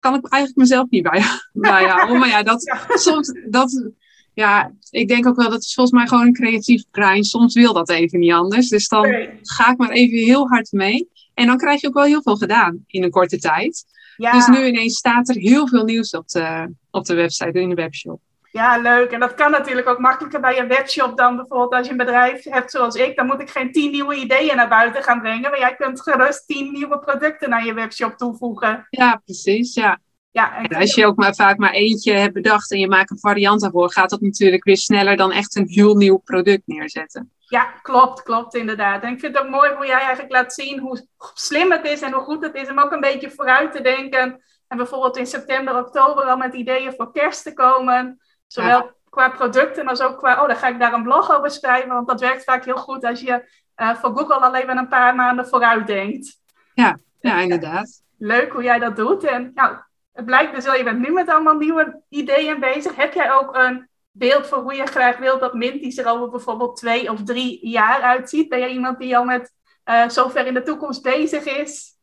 kan 0.05 0.15
ik 0.15 0.27
eigenlijk 0.27 0.55
mezelf 0.55 0.89
niet 0.89 1.03
bij, 1.03 1.21
bijhouden. 1.53 2.19
Maar 2.19 2.29
ja, 2.29 2.43
dat, 2.43 2.61
soms, 2.87 3.33
dat, 3.49 3.91
ja, 4.33 4.71
ik 4.89 5.07
denk 5.07 5.27
ook 5.27 5.35
wel 5.35 5.49
dat 5.49 5.63
het 5.63 5.73
volgens 5.73 5.97
mij 5.97 6.07
gewoon 6.07 6.25
een 6.25 6.33
creatief 6.33 6.83
brein. 6.91 7.23
Soms 7.23 7.53
wil 7.53 7.73
dat 7.73 7.89
even 7.89 8.19
niet 8.19 8.31
anders. 8.31 8.69
Dus 8.69 8.87
dan 8.87 9.05
ga 9.41 9.71
ik 9.71 9.77
maar 9.77 9.89
even 9.89 10.17
heel 10.17 10.47
hard 10.47 10.71
mee. 10.71 11.09
En 11.33 11.47
dan 11.47 11.57
krijg 11.57 11.81
je 11.81 11.87
ook 11.87 11.93
wel 11.93 12.03
heel 12.03 12.21
veel 12.21 12.35
gedaan 12.35 12.83
in 12.87 13.03
een 13.03 13.09
korte 13.09 13.37
tijd. 13.37 13.85
Ja. 14.17 14.31
Dus 14.31 14.47
nu 14.47 14.65
ineens 14.65 14.97
staat 14.97 15.29
er 15.29 15.35
heel 15.35 15.67
veel 15.67 15.83
nieuws 15.83 16.11
op 16.11 16.27
de, 16.27 16.73
op 16.91 17.05
de 17.05 17.13
website, 17.13 17.59
in 17.59 17.69
de 17.69 17.75
webshop. 17.75 18.21
Ja, 18.55 18.77
leuk. 18.77 19.11
En 19.11 19.19
dat 19.19 19.33
kan 19.33 19.51
natuurlijk 19.51 19.87
ook 19.87 19.99
makkelijker 19.99 20.39
bij 20.39 20.59
een 20.59 20.67
webshop 20.67 21.17
dan 21.17 21.35
bijvoorbeeld 21.35 21.73
als 21.73 21.85
je 21.85 21.91
een 21.91 21.97
bedrijf 21.97 22.43
hebt 22.43 22.71
zoals 22.71 22.95
ik. 22.95 23.15
Dan 23.15 23.25
moet 23.25 23.41
ik 23.41 23.49
geen 23.49 23.71
tien 23.71 23.91
nieuwe 23.91 24.15
ideeën 24.15 24.55
naar 24.55 24.67
buiten 24.67 25.03
gaan 25.03 25.21
brengen. 25.21 25.49
Maar 25.49 25.59
jij 25.59 25.75
kunt 25.75 26.01
gerust 26.01 26.47
tien 26.47 26.71
nieuwe 26.71 26.99
producten 26.99 27.49
naar 27.49 27.65
je 27.65 27.73
webshop 27.73 28.17
toevoegen. 28.17 28.87
Ja, 28.89 29.21
precies. 29.25 29.73
Ja. 29.73 29.99
Ja, 30.31 30.57
en 30.57 30.77
als 30.77 30.95
je 30.95 31.05
ook 31.05 31.15
maar 31.15 31.35
vaak 31.35 31.57
maar 31.57 31.71
eentje 31.71 32.13
hebt 32.13 32.33
bedacht 32.33 32.71
en 32.71 32.79
je 32.79 32.87
maakt 32.87 33.11
een 33.11 33.19
variant 33.19 33.61
daarvoor, 33.61 33.91
gaat 33.91 34.09
dat 34.09 34.21
natuurlijk 34.21 34.63
weer 34.63 34.77
sneller 34.77 35.17
dan 35.17 35.31
echt 35.31 35.55
een 35.55 35.67
heel 35.67 35.95
nieuw 35.95 36.17
product 36.17 36.63
neerzetten. 36.65 37.31
Ja, 37.39 37.63
klopt, 37.81 38.23
klopt 38.23 38.55
inderdaad. 38.55 39.03
En 39.03 39.13
ik 39.13 39.19
vind 39.19 39.35
het 39.35 39.45
ook 39.45 39.51
mooi 39.51 39.71
hoe 39.73 39.85
jij 39.85 39.99
eigenlijk 39.99 40.31
laat 40.31 40.53
zien 40.53 40.79
hoe 40.79 41.07
slim 41.33 41.71
het 41.71 41.85
is 41.85 42.01
en 42.01 42.13
hoe 42.13 42.23
goed 42.23 42.43
het 42.43 42.55
is 42.55 42.69
om 42.69 42.79
ook 42.79 42.91
een 42.91 42.99
beetje 42.99 43.31
vooruit 43.31 43.71
te 43.71 43.81
denken. 43.81 44.41
En 44.67 44.77
bijvoorbeeld 44.77 45.17
in 45.17 45.27
september, 45.27 45.77
oktober 45.77 46.23
al 46.23 46.37
met 46.37 46.53
ideeën 46.53 46.93
voor 46.93 47.11
kerst 47.11 47.43
te 47.43 47.53
komen. 47.53 48.19
Zowel 48.47 48.91
qua 49.09 49.29
producten 49.29 49.87
als 49.87 50.01
ook 50.01 50.17
qua, 50.17 50.41
oh, 50.41 50.47
dan 50.47 50.55
ga 50.55 50.67
ik 50.67 50.79
daar 50.79 50.93
een 50.93 51.03
blog 51.03 51.37
over 51.37 51.51
schrijven. 51.51 51.89
Want 51.89 52.07
dat 52.07 52.19
werkt 52.19 52.43
vaak 52.43 52.65
heel 52.65 52.77
goed 52.77 53.03
als 53.03 53.21
je 53.21 53.49
uh, 53.77 53.95
voor 53.95 54.17
Google 54.17 54.35
alleen 54.35 54.65
maar 54.65 54.77
een 54.77 54.87
paar 54.87 55.15
maanden 55.15 55.47
vooruit 55.47 55.87
denkt. 55.87 56.39
Ja, 56.73 56.97
ja 57.19 57.39
inderdaad. 57.39 58.03
Leuk 58.17 58.51
hoe 58.51 58.63
jij 58.63 58.79
dat 58.79 58.95
doet. 58.95 59.23
En 59.23 59.51
nou, 59.53 59.77
het 60.13 60.25
blijkt 60.25 60.55
dus 60.55 60.65
wel, 60.65 60.75
je 60.75 60.83
bent 60.83 60.99
nu 60.99 61.11
met 61.11 61.29
allemaal 61.29 61.57
nieuwe 61.57 62.01
ideeën 62.09 62.59
bezig. 62.59 62.95
Heb 62.95 63.13
jij 63.13 63.31
ook 63.31 63.55
een 63.55 63.89
beeld 64.11 64.47
voor 64.47 64.57
hoe 64.57 64.73
je 64.73 64.85
graag 64.85 65.17
wilt 65.17 65.39
dat 65.39 65.53
Minties 65.53 65.97
er 65.97 66.07
over 66.07 66.29
bijvoorbeeld 66.29 66.77
twee 66.77 67.11
of 67.11 67.23
drie 67.23 67.67
jaar 67.67 68.01
uitziet? 68.01 68.49
Ben 68.49 68.59
jij 68.59 68.69
iemand 68.69 68.99
die 68.99 69.17
al 69.17 69.23
met 69.23 69.53
uh, 69.85 70.09
zover 70.09 70.45
in 70.45 70.53
de 70.53 70.63
toekomst 70.63 71.01
bezig 71.01 71.45
is? 71.45 71.94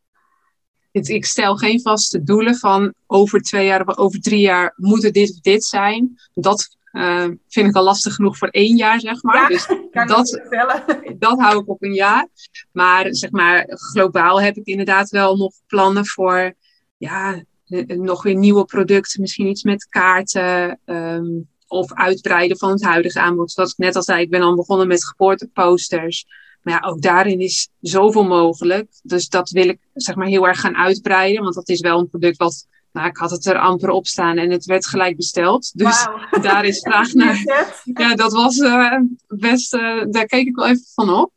Ik 0.93 1.25
stel 1.25 1.57
geen 1.57 1.81
vaste 1.81 2.23
doelen 2.23 2.57
van 2.57 2.95
over 3.07 3.41
twee 3.41 3.67
jaar 3.67 3.87
of 3.87 3.97
over 3.97 4.21
drie 4.21 4.41
jaar 4.41 4.73
moet 4.77 5.03
het 5.03 5.15
dit 5.15 5.31
of 5.31 5.41
dit 5.41 5.65
zijn. 5.65 6.21
Dat 6.35 6.77
uh, 6.93 7.29
vind 7.49 7.69
ik 7.69 7.77
al 7.77 7.83
lastig 7.83 8.15
genoeg 8.15 8.39
voor 8.39 8.49
één 8.49 8.77
jaar, 8.77 9.01
zeg 9.01 9.23
maar. 9.23 9.37
Ja, 9.37 9.49
dus 9.49 9.67
dat, 10.15 10.41
dat 11.19 11.39
hou 11.41 11.61
ik 11.61 11.69
op 11.69 11.83
een 11.83 11.95
jaar. 11.95 12.29
Maar 12.73 13.15
zeg 13.15 13.31
maar, 13.31 13.65
globaal 13.69 14.41
heb 14.41 14.57
ik 14.57 14.67
inderdaad 14.67 15.11
wel 15.11 15.37
nog 15.37 15.53
plannen 15.67 16.07
voor 16.07 16.55
ja, 16.97 17.43
nog 17.87 18.23
weer 18.23 18.37
nieuwe 18.37 18.65
producten, 18.65 19.21
misschien 19.21 19.47
iets 19.47 19.63
met 19.63 19.87
kaarten. 19.89 20.81
Um, 20.85 21.51
of 21.73 21.93
uitbreiden 21.93 22.59
van 22.59 22.71
het 22.71 22.85
huidige 22.85 23.21
aanbod. 23.21 23.51
Zoals 23.51 23.71
ik 23.71 23.79
net 23.79 23.97
al 23.97 24.03
zei, 24.03 24.23
ik 24.23 24.31
ben 24.31 24.43
al 24.43 24.55
begonnen 24.55 24.87
met 24.87 25.05
geboorteposters. 25.05 26.27
Maar 26.63 26.75
ja, 26.75 26.89
ook 26.89 27.03
daarin 27.03 27.41
is 27.41 27.69
zoveel 27.81 28.25
mogelijk. 28.25 28.89
Dus 29.03 29.29
dat 29.29 29.51
wil 29.51 29.69
ik 29.69 29.79
zeg 29.95 30.15
maar 30.15 30.27
heel 30.27 30.47
erg 30.47 30.61
gaan 30.61 30.77
uitbreiden. 30.77 31.43
Want 31.43 31.55
dat 31.55 31.69
is 31.69 31.81
wel 31.81 31.99
een 31.99 32.09
product 32.09 32.37
wat, 32.37 32.67
nou 32.93 33.09
ik 33.09 33.17
had 33.17 33.31
het 33.31 33.47
er 33.47 33.59
amper 33.59 33.91
op 33.91 34.07
staan 34.07 34.39
en 34.39 34.51
het 34.51 34.65
werd 34.65 34.87
gelijk 34.87 35.17
besteld. 35.17 35.79
Dus 35.79 36.07
daar 36.43 36.65
is 36.65 36.79
vraag 36.79 37.13
naar. 37.23 37.67
Ja, 37.85 38.15
dat 38.15 38.33
was 38.33 38.57
uh, 38.57 38.99
best, 39.27 39.75
uh, 39.75 40.05
daar 40.11 40.27
keek 40.27 40.47
ik 40.47 40.57
wel 40.57 40.67
even 40.67 40.85
van 40.95 41.11
op. 41.11 41.33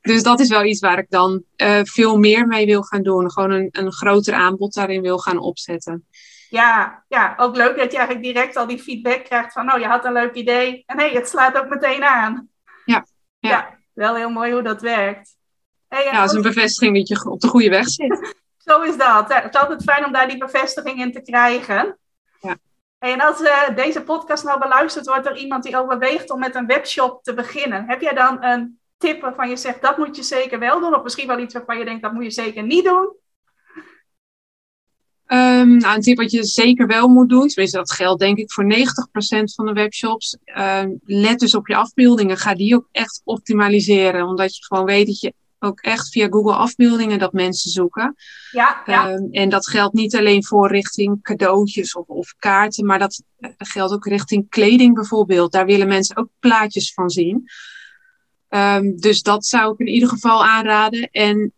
Dus 0.00 0.22
dat 0.22 0.40
is 0.40 0.48
wel 0.48 0.64
iets 0.64 0.80
waar 0.80 0.98
ik 0.98 1.10
dan 1.10 1.42
uh, 1.56 1.80
veel 1.82 2.18
meer 2.18 2.46
mee 2.46 2.66
wil 2.66 2.82
gaan 2.82 3.02
doen. 3.02 3.30
Gewoon 3.30 3.50
een, 3.50 3.68
een 3.70 3.92
groter 3.92 4.34
aanbod 4.34 4.74
daarin 4.74 5.02
wil 5.02 5.18
gaan 5.18 5.38
opzetten. 5.38 6.06
Ja, 6.48 7.04
ja, 7.08 7.34
ook 7.36 7.56
leuk 7.56 7.76
dat 7.76 7.92
je 7.92 7.98
eigenlijk 7.98 8.26
direct 8.26 8.56
al 8.56 8.66
die 8.66 8.78
feedback 8.78 9.24
krijgt 9.24 9.52
van, 9.52 9.72
oh, 9.72 9.78
je 9.78 9.86
had 9.86 10.04
een 10.04 10.12
leuk 10.12 10.34
idee. 10.34 10.82
En 10.86 10.98
hé, 10.98 11.04
hey, 11.04 11.14
het 11.14 11.28
slaat 11.28 11.56
ook 11.56 11.68
meteen 11.68 12.04
aan. 12.04 12.48
Ja, 12.84 13.06
ja. 13.38 13.50
ja 13.50 13.79
wel 14.00 14.14
heel 14.14 14.30
mooi 14.30 14.52
hoe 14.52 14.62
dat 14.62 14.80
werkt. 14.80 15.36
Hey, 15.88 16.04
ja, 16.04 16.20
dat 16.20 16.30
is 16.30 16.36
een 16.36 16.42
bevestiging 16.42 16.96
dat 16.96 17.08
je 17.08 17.30
op 17.30 17.40
de 17.40 17.48
goede 17.48 17.68
weg 17.68 17.88
zit. 17.88 18.34
Zo 18.66 18.80
is 18.80 18.96
dat. 18.96 19.34
Het 19.34 19.54
is 19.54 19.60
altijd 19.60 19.82
fijn 19.82 20.04
om 20.04 20.12
daar 20.12 20.28
die 20.28 20.38
bevestiging 20.38 21.00
in 21.00 21.12
te 21.12 21.22
krijgen. 21.22 21.98
Ja. 22.40 22.56
en 22.98 23.20
als 23.20 23.40
uh, 23.40 23.76
deze 23.76 24.02
podcast 24.02 24.44
nou 24.44 24.58
beluisterd 24.58 25.06
wordt 25.06 25.24
door 25.24 25.36
iemand 25.36 25.62
die 25.62 25.76
overweegt 25.76 26.30
om 26.30 26.38
met 26.38 26.54
een 26.54 26.66
webshop 26.66 27.22
te 27.22 27.34
beginnen, 27.34 27.88
heb 27.88 28.00
jij 28.00 28.14
dan 28.14 28.44
een 28.44 28.78
tip 28.98 29.20
waarvan 29.20 29.48
je 29.48 29.56
zegt 29.56 29.82
dat 29.82 29.98
moet 29.98 30.16
je 30.16 30.22
zeker 30.22 30.58
wel 30.58 30.80
doen? 30.80 30.94
Of 30.94 31.02
misschien 31.02 31.26
wel 31.26 31.38
iets 31.38 31.54
waarvan 31.54 31.78
je 31.78 31.84
denkt 31.84 32.02
dat 32.02 32.12
moet 32.12 32.24
je 32.24 32.30
zeker 32.30 32.62
niet 32.62 32.84
doen? 32.84 33.16
Um, 35.60 35.76
nou, 35.76 35.96
een 35.96 36.02
tip 36.02 36.16
wat 36.16 36.30
je 36.30 36.44
zeker 36.44 36.86
wel 36.86 37.08
moet 37.08 37.28
doen, 37.28 37.48
tenminste 37.48 37.76
dat 37.76 37.92
geldt 37.92 38.20
denk 38.20 38.38
ik 38.38 38.52
voor 38.52 38.64
90% 38.64 38.74
van 39.54 39.66
de 39.66 39.72
webshops. 39.72 40.36
Um, 40.58 41.00
let 41.04 41.38
dus 41.38 41.54
op 41.54 41.68
je 41.68 41.76
afbeeldingen. 41.76 42.36
Ga 42.36 42.54
die 42.54 42.74
ook 42.74 42.88
echt 42.92 43.20
optimaliseren. 43.24 44.26
Omdat 44.26 44.56
je 44.56 44.64
gewoon 44.64 44.84
weet 44.84 45.06
dat 45.06 45.20
je 45.20 45.34
ook 45.58 45.80
echt 45.80 46.08
via 46.08 46.26
Google 46.30 46.54
afbeeldingen 46.54 47.18
dat 47.18 47.32
mensen 47.32 47.70
zoeken. 47.70 48.16
Ja, 48.50 48.82
ja. 48.86 49.12
Um, 49.12 49.28
en 49.32 49.48
dat 49.48 49.68
geldt 49.68 49.94
niet 49.94 50.16
alleen 50.16 50.44
voor 50.44 50.70
richting 50.70 51.22
cadeautjes 51.22 51.94
of, 51.94 52.06
of 52.06 52.34
kaarten, 52.38 52.86
maar 52.86 52.98
dat 52.98 53.22
geldt 53.56 53.92
ook 53.92 54.06
richting 54.06 54.48
kleding 54.48 54.94
bijvoorbeeld. 54.94 55.52
Daar 55.52 55.66
willen 55.66 55.88
mensen 55.88 56.16
ook 56.16 56.28
plaatjes 56.38 56.92
van 56.92 57.10
zien. 57.10 57.44
dus 58.96 59.22
dat 59.22 59.46
zou 59.46 59.72
ik 59.72 59.78
in 59.78 59.86
ieder 59.86 60.08
geval 60.08 60.44
aanraden. 60.44 61.10
En 61.10 61.52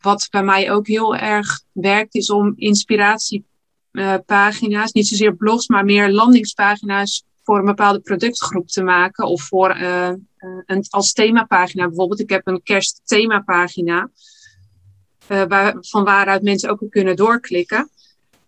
wat 0.00 0.28
bij 0.30 0.42
mij 0.42 0.72
ook 0.72 0.86
heel 0.86 1.16
erg 1.16 1.62
werkt, 1.72 2.14
is 2.14 2.30
om 2.30 2.52
inspiratiepagina's, 2.56 4.92
niet 4.92 5.08
zozeer 5.08 5.36
blogs, 5.36 5.68
maar 5.68 5.84
meer 5.84 6.10
landingspagina's 6.10 7.24
voor 7.42 7.58
een 7.58 7.64
bepaalde 7.64 8.00
productgroep 8.00 8.68
te 8.68 8.82
maken. 8.82 9.26
Of 9.26 9.42
voor 9.42 9.76
uh, 9.76 10.12
een, 10.66 10.84
als 10.88 11.12
themapagina 11.12 11.86
bijvoorbeeld. 11.86 12.20
Ik 12.20 12.30
heb 12.30 12.46
een 12.46 12.62
kerstthemapagina. 12.62 14.10
Uh, 15.28 15.42
waar, 15.48 15.76
van 15.80 16.04
waaruit 16.04 16.42
mensen 16.42 16.70
ook 16.70 16.82
kunnen 16.90 17.16
doorklikken. 17.16 17.90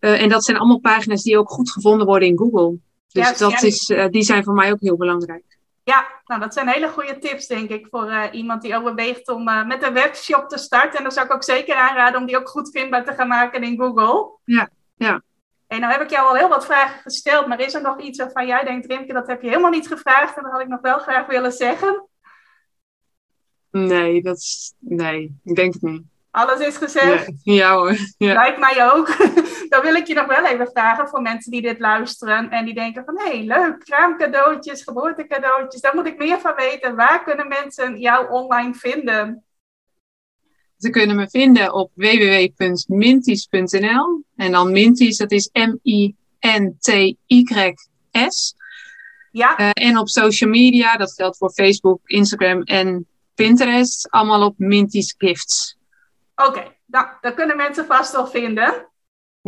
Uh, 0.01 0.23
en 0.23 0.29
dat 0.29 0.45
zijn 0.45 0.57
allemaal 0.57 0.79
pagina's 0.79 1.23
die 1.23 1.39
ook 1.39 1.51
goed 1.51 1.71
gevonden 1.71 2.07
worden 2.07 2.29
in 2.29 2.39
Google. 2.39 2.79
Dus 3.13 3.39
dat 3.39 3.63
Is, 3.63 3.93
die 4.11 4.23
zijn 4.23 4.45
voor 4.45 4.55
mij 4.55 4.73
ook 4.73 4.81
heel 4.81 4.97
belangrijk. 4.97 5.48
Ja, 5.89 6.07
nou 6.25 6.41
dat 6.41 6.55
zijn 6.55 6.69
hele 6.69 6.89
goede 6.89 7.19
tips 7.19 7.47
denk 7.47 7.71
ik 7.71 7.87
voor 7.91 8.11
uh, 8.11 8.25
iemand 8.33 8.63
die 8.63 8.77
overweegt 8.77 9.29
om 9.29 9.49
uh, 9.49 9.67
met 9.67 9.83
een 9.83 9.93
webshop 9.93 10.49
te 10.49 10.59
starten. 10.59 10.97
En 10.97 11.03
dan 11.03 11.13
zou 11.13 11.27
ik 11.27 11.33
ook 11.33 11.45
zeker 11.45 11.75
aanraden 11.75 12.21
om 12.21 12.27
die 12.27 12.37
ook 12.37 12.49
goed 12.49 12.71
vindbaar 12.71 13.05
te 13.05 13.13
gaan 13.13 13.29
maken 13.29 13.63
in 13.63 13.79
Google. 13.79 14.39
Ja, 14.45 14.69
ja. 14.97 15.23
En 15.67 15.81
nou 15.81 15.93
heb 15.93 16.03
ik 16.03 16.11
jou 16.11 16.29
al 16.29 16.35
heel 16.35 16.49
wat 16.49 16.65
vragen 16.65 17.01
gesteld, 17.01 17.47
maar 17.47 17.61
is 17.61 17.75
er 17.75 17.83
nog 17.83 18.01
iets 18.01 18.19
waarvan 18.19 18.47
jij 18.47 18.65
denkt, 18.65 18.87
Rimke, 18.87 19.13
dat 19.13 19.27
heb 19.27 19.43
je 19.43 19.49
helemaal 19.49 19.71
niet 19.71 19.87
gevraagd 19.89 20.37
en 20.37 20.43
dat 20.43 20.53
had 20.53 20.61
ik 20.61 20.69
nog 20.69 20.81
wel 20.81 20.99
graag 20.99 21.27
willen 21.27 21.53
zeggen? 21.53 22.09
Nee, 23.71 24.23
dat 24.23 24.37
is, 24.37 24.75
nee, 24.79 25.41
ik 25.45 25.55
denk 25.55 25.73
het 25.73 25.83
niet. 25.83 26.03
Alles 26.31 26.61
is 26.61 26.77
gezegd? 26.77 27.33
Ja, 27.43 27.75
hoor. 27.75 27.97
Ja. 28.19 28.35
Lijkt 28.35 28.59
mij 28.59 28.93
ook. 28.93 29.09
Dan 29.69 29.83
wil 29.83 29.95
ik 29.95 30.07
je 30.07 30.15
nog 30.15 30.27
wel 30.27 30.47
even 30.47 30.71
vragen 30.73 31.09
voor 31.09 31.23
mensen 31.23 31.51
die 31.51 31.63
dit 31.63 31.79
luisteren 31.79 32.51
en 32.51 32.65
die 32.65 32.75
denken 32.75 33.05
van 33.05 33.19
hé, 33.19 33.25
hey, 33.25 33.45
leuk, 33.45 33.79
kraamcadeautjes, 33.79 34.83
geboortecadeautjes, 34.83 35.81
daar 35.81 35.95
moet 35.95 36.07
ik 36.07 36.19
meer 36.19 36.41
van 36.41 36.55
weten. 36.55 36.97
Waar 36.97 37.25
kunnen 37.25 37.49
mensen 37.49 37.99
jou 37.99 38.31
online 38.31 38.75
vinden? 38.75 39.43
Ze 40.79 40.91
kunnen 40.91 41.17
me 41.17 41.29
vinden 41.29 41.75
op 41.75 41.91
www.minties.nl 41.95 44.25
en 44.37 44.53
dan 44.53 44.73
Minties, 44.73 45.17
dat 45.17 45.31
is 45.31 45.51
M-I-N-T-Y-S. 45.53 46.17
Ja. 49.31 49.61
Uh, 49.61 49.71
en 49.73 49.99
op 49.99 50.09
social 50.09 50.51
media, 50.51 50.97
dat 50.97 51.13
geldt 51.13 51.37
voor 51.37 51.51
Facebook, 51.51 52.01
Instagram 52.05 52.63
en 52.63 53.07
Pinterest, 53.35 54.11
allemaal 54.11 54.47
op 54.47 54.59
Minties 54.59 55.15
Gifts. 55.19 55.77
Oké, 56.35 56.77
Nou, 56.87 57.07
dat 57.21 57.35
kunnen 57.35 57.57
mensen 57.57 57.87
vast 57.87 58.13
wel 58.13 58.27
vinden. 58.27 58.88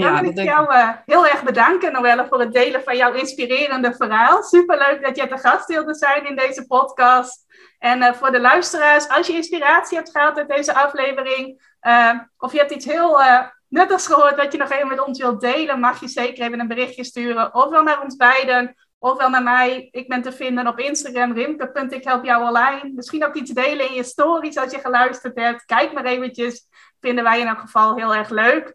Dan 0.00 0.20
wil 0.20 0.30
ik 0.30 0.42
jou 0.42 0.74
uh, 0.74 0.88
heel 1.06 1.26
erg 1.26 1.42
bedanken, 1.42 1.92
Noelle, 1.92 2.26
voor 2.26 2.40
het 2.40 2.52
delen 2.52 2.82
van 2.82 2.96
jouw 2.96 3.12
inspirerende 3.12 3.94
verhaal. 3.94 4.42
Superleuk 4.42 5.02
dat 5.02 5.16
je 5.16 5.26
te 5.26 5.38
gast 5.38 5.66
wilde 5.66 5.94
zijn 5.94 6.26
in 6.26 6.36
deze 6.36 6.66
podcast. 6.66 7.46
En 7.78 7.98
uh, 7.98 8.12
voor 8.12 8.30
de 8.30 8.40
luisteraars, 8.40 9.08
als 9.08 9.26
je 9.26 9.32
inspiratie 9.32 9.96
hebt 9.96 10.10
gehad 10.10 10.38
uit 10.38 10.48
deze 10.48 10.74
aflevering, 10.74 11.72
uh, 11.82 12.18
of 12.38 12.52
je 12.52 12.58
hebt 12.58 12.70
iets 12.70 12.84
heel 12.84 13.20
nuttigs 13.68 14.06
gehoord 14.06 14.36
wat 14.36 14.52
je 14.52 14.58
nog 14.58 14.70
even 14.70 14.88
met 14.88 15.06
ons 15.06 15.18
wilt 15.18 15.40
delen, 15.40 15.80
mag 15.80 16.00
je 16.00 16.08
zeker 16.08 16.44
even 16.44 16.60
een 16.60 16.68
berichtje 16.68 17.04
sturen. 17.04 17.54
Ofwel 17.54 17.82
naar 17.82 18.02
ons 18.02 18.16
beiden, 18.16 18.74
ofwel 18.98 19.28
naar 19.28 19.42
mij. 19.42 19.88
Ik 19.90 20.08
ben 20.08 20.22
te 20.22 20.32
vinden 20.32 20.66
op 20.66 20.78
Instagram, 20.78 21.32
rimke.ikhelpjouonline. 21.32 22.92
Misschien 22.94 23.26
ook 23.26 23.34
iets 23.34 23.50
delen 23.50 23.88
in 23.88 23.94
je 23.94 24.02
stories 24.02 24.56
als 24.56 24.72
je 24.72 24.78
geluisterd 24.78 25.38
hebt. 25.38 25.64
Kijk 25.64 25.92
maar 25.92 26.04
eventjes. 26.04 26.68
Vinden 27.00 27.24
wij 27.24 27.40
in 27.40 27.46
elk 27.46 27.60
geval 27.60 27.96
heel 27.96 28.14
erg 28.14 28.28
leuk. 28.28 28.74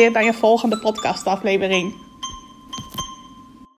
bij 0.09 0.25
je 0.25 0.33
volgende 0.33 0.77
podcastaflevering. 0.77 1.93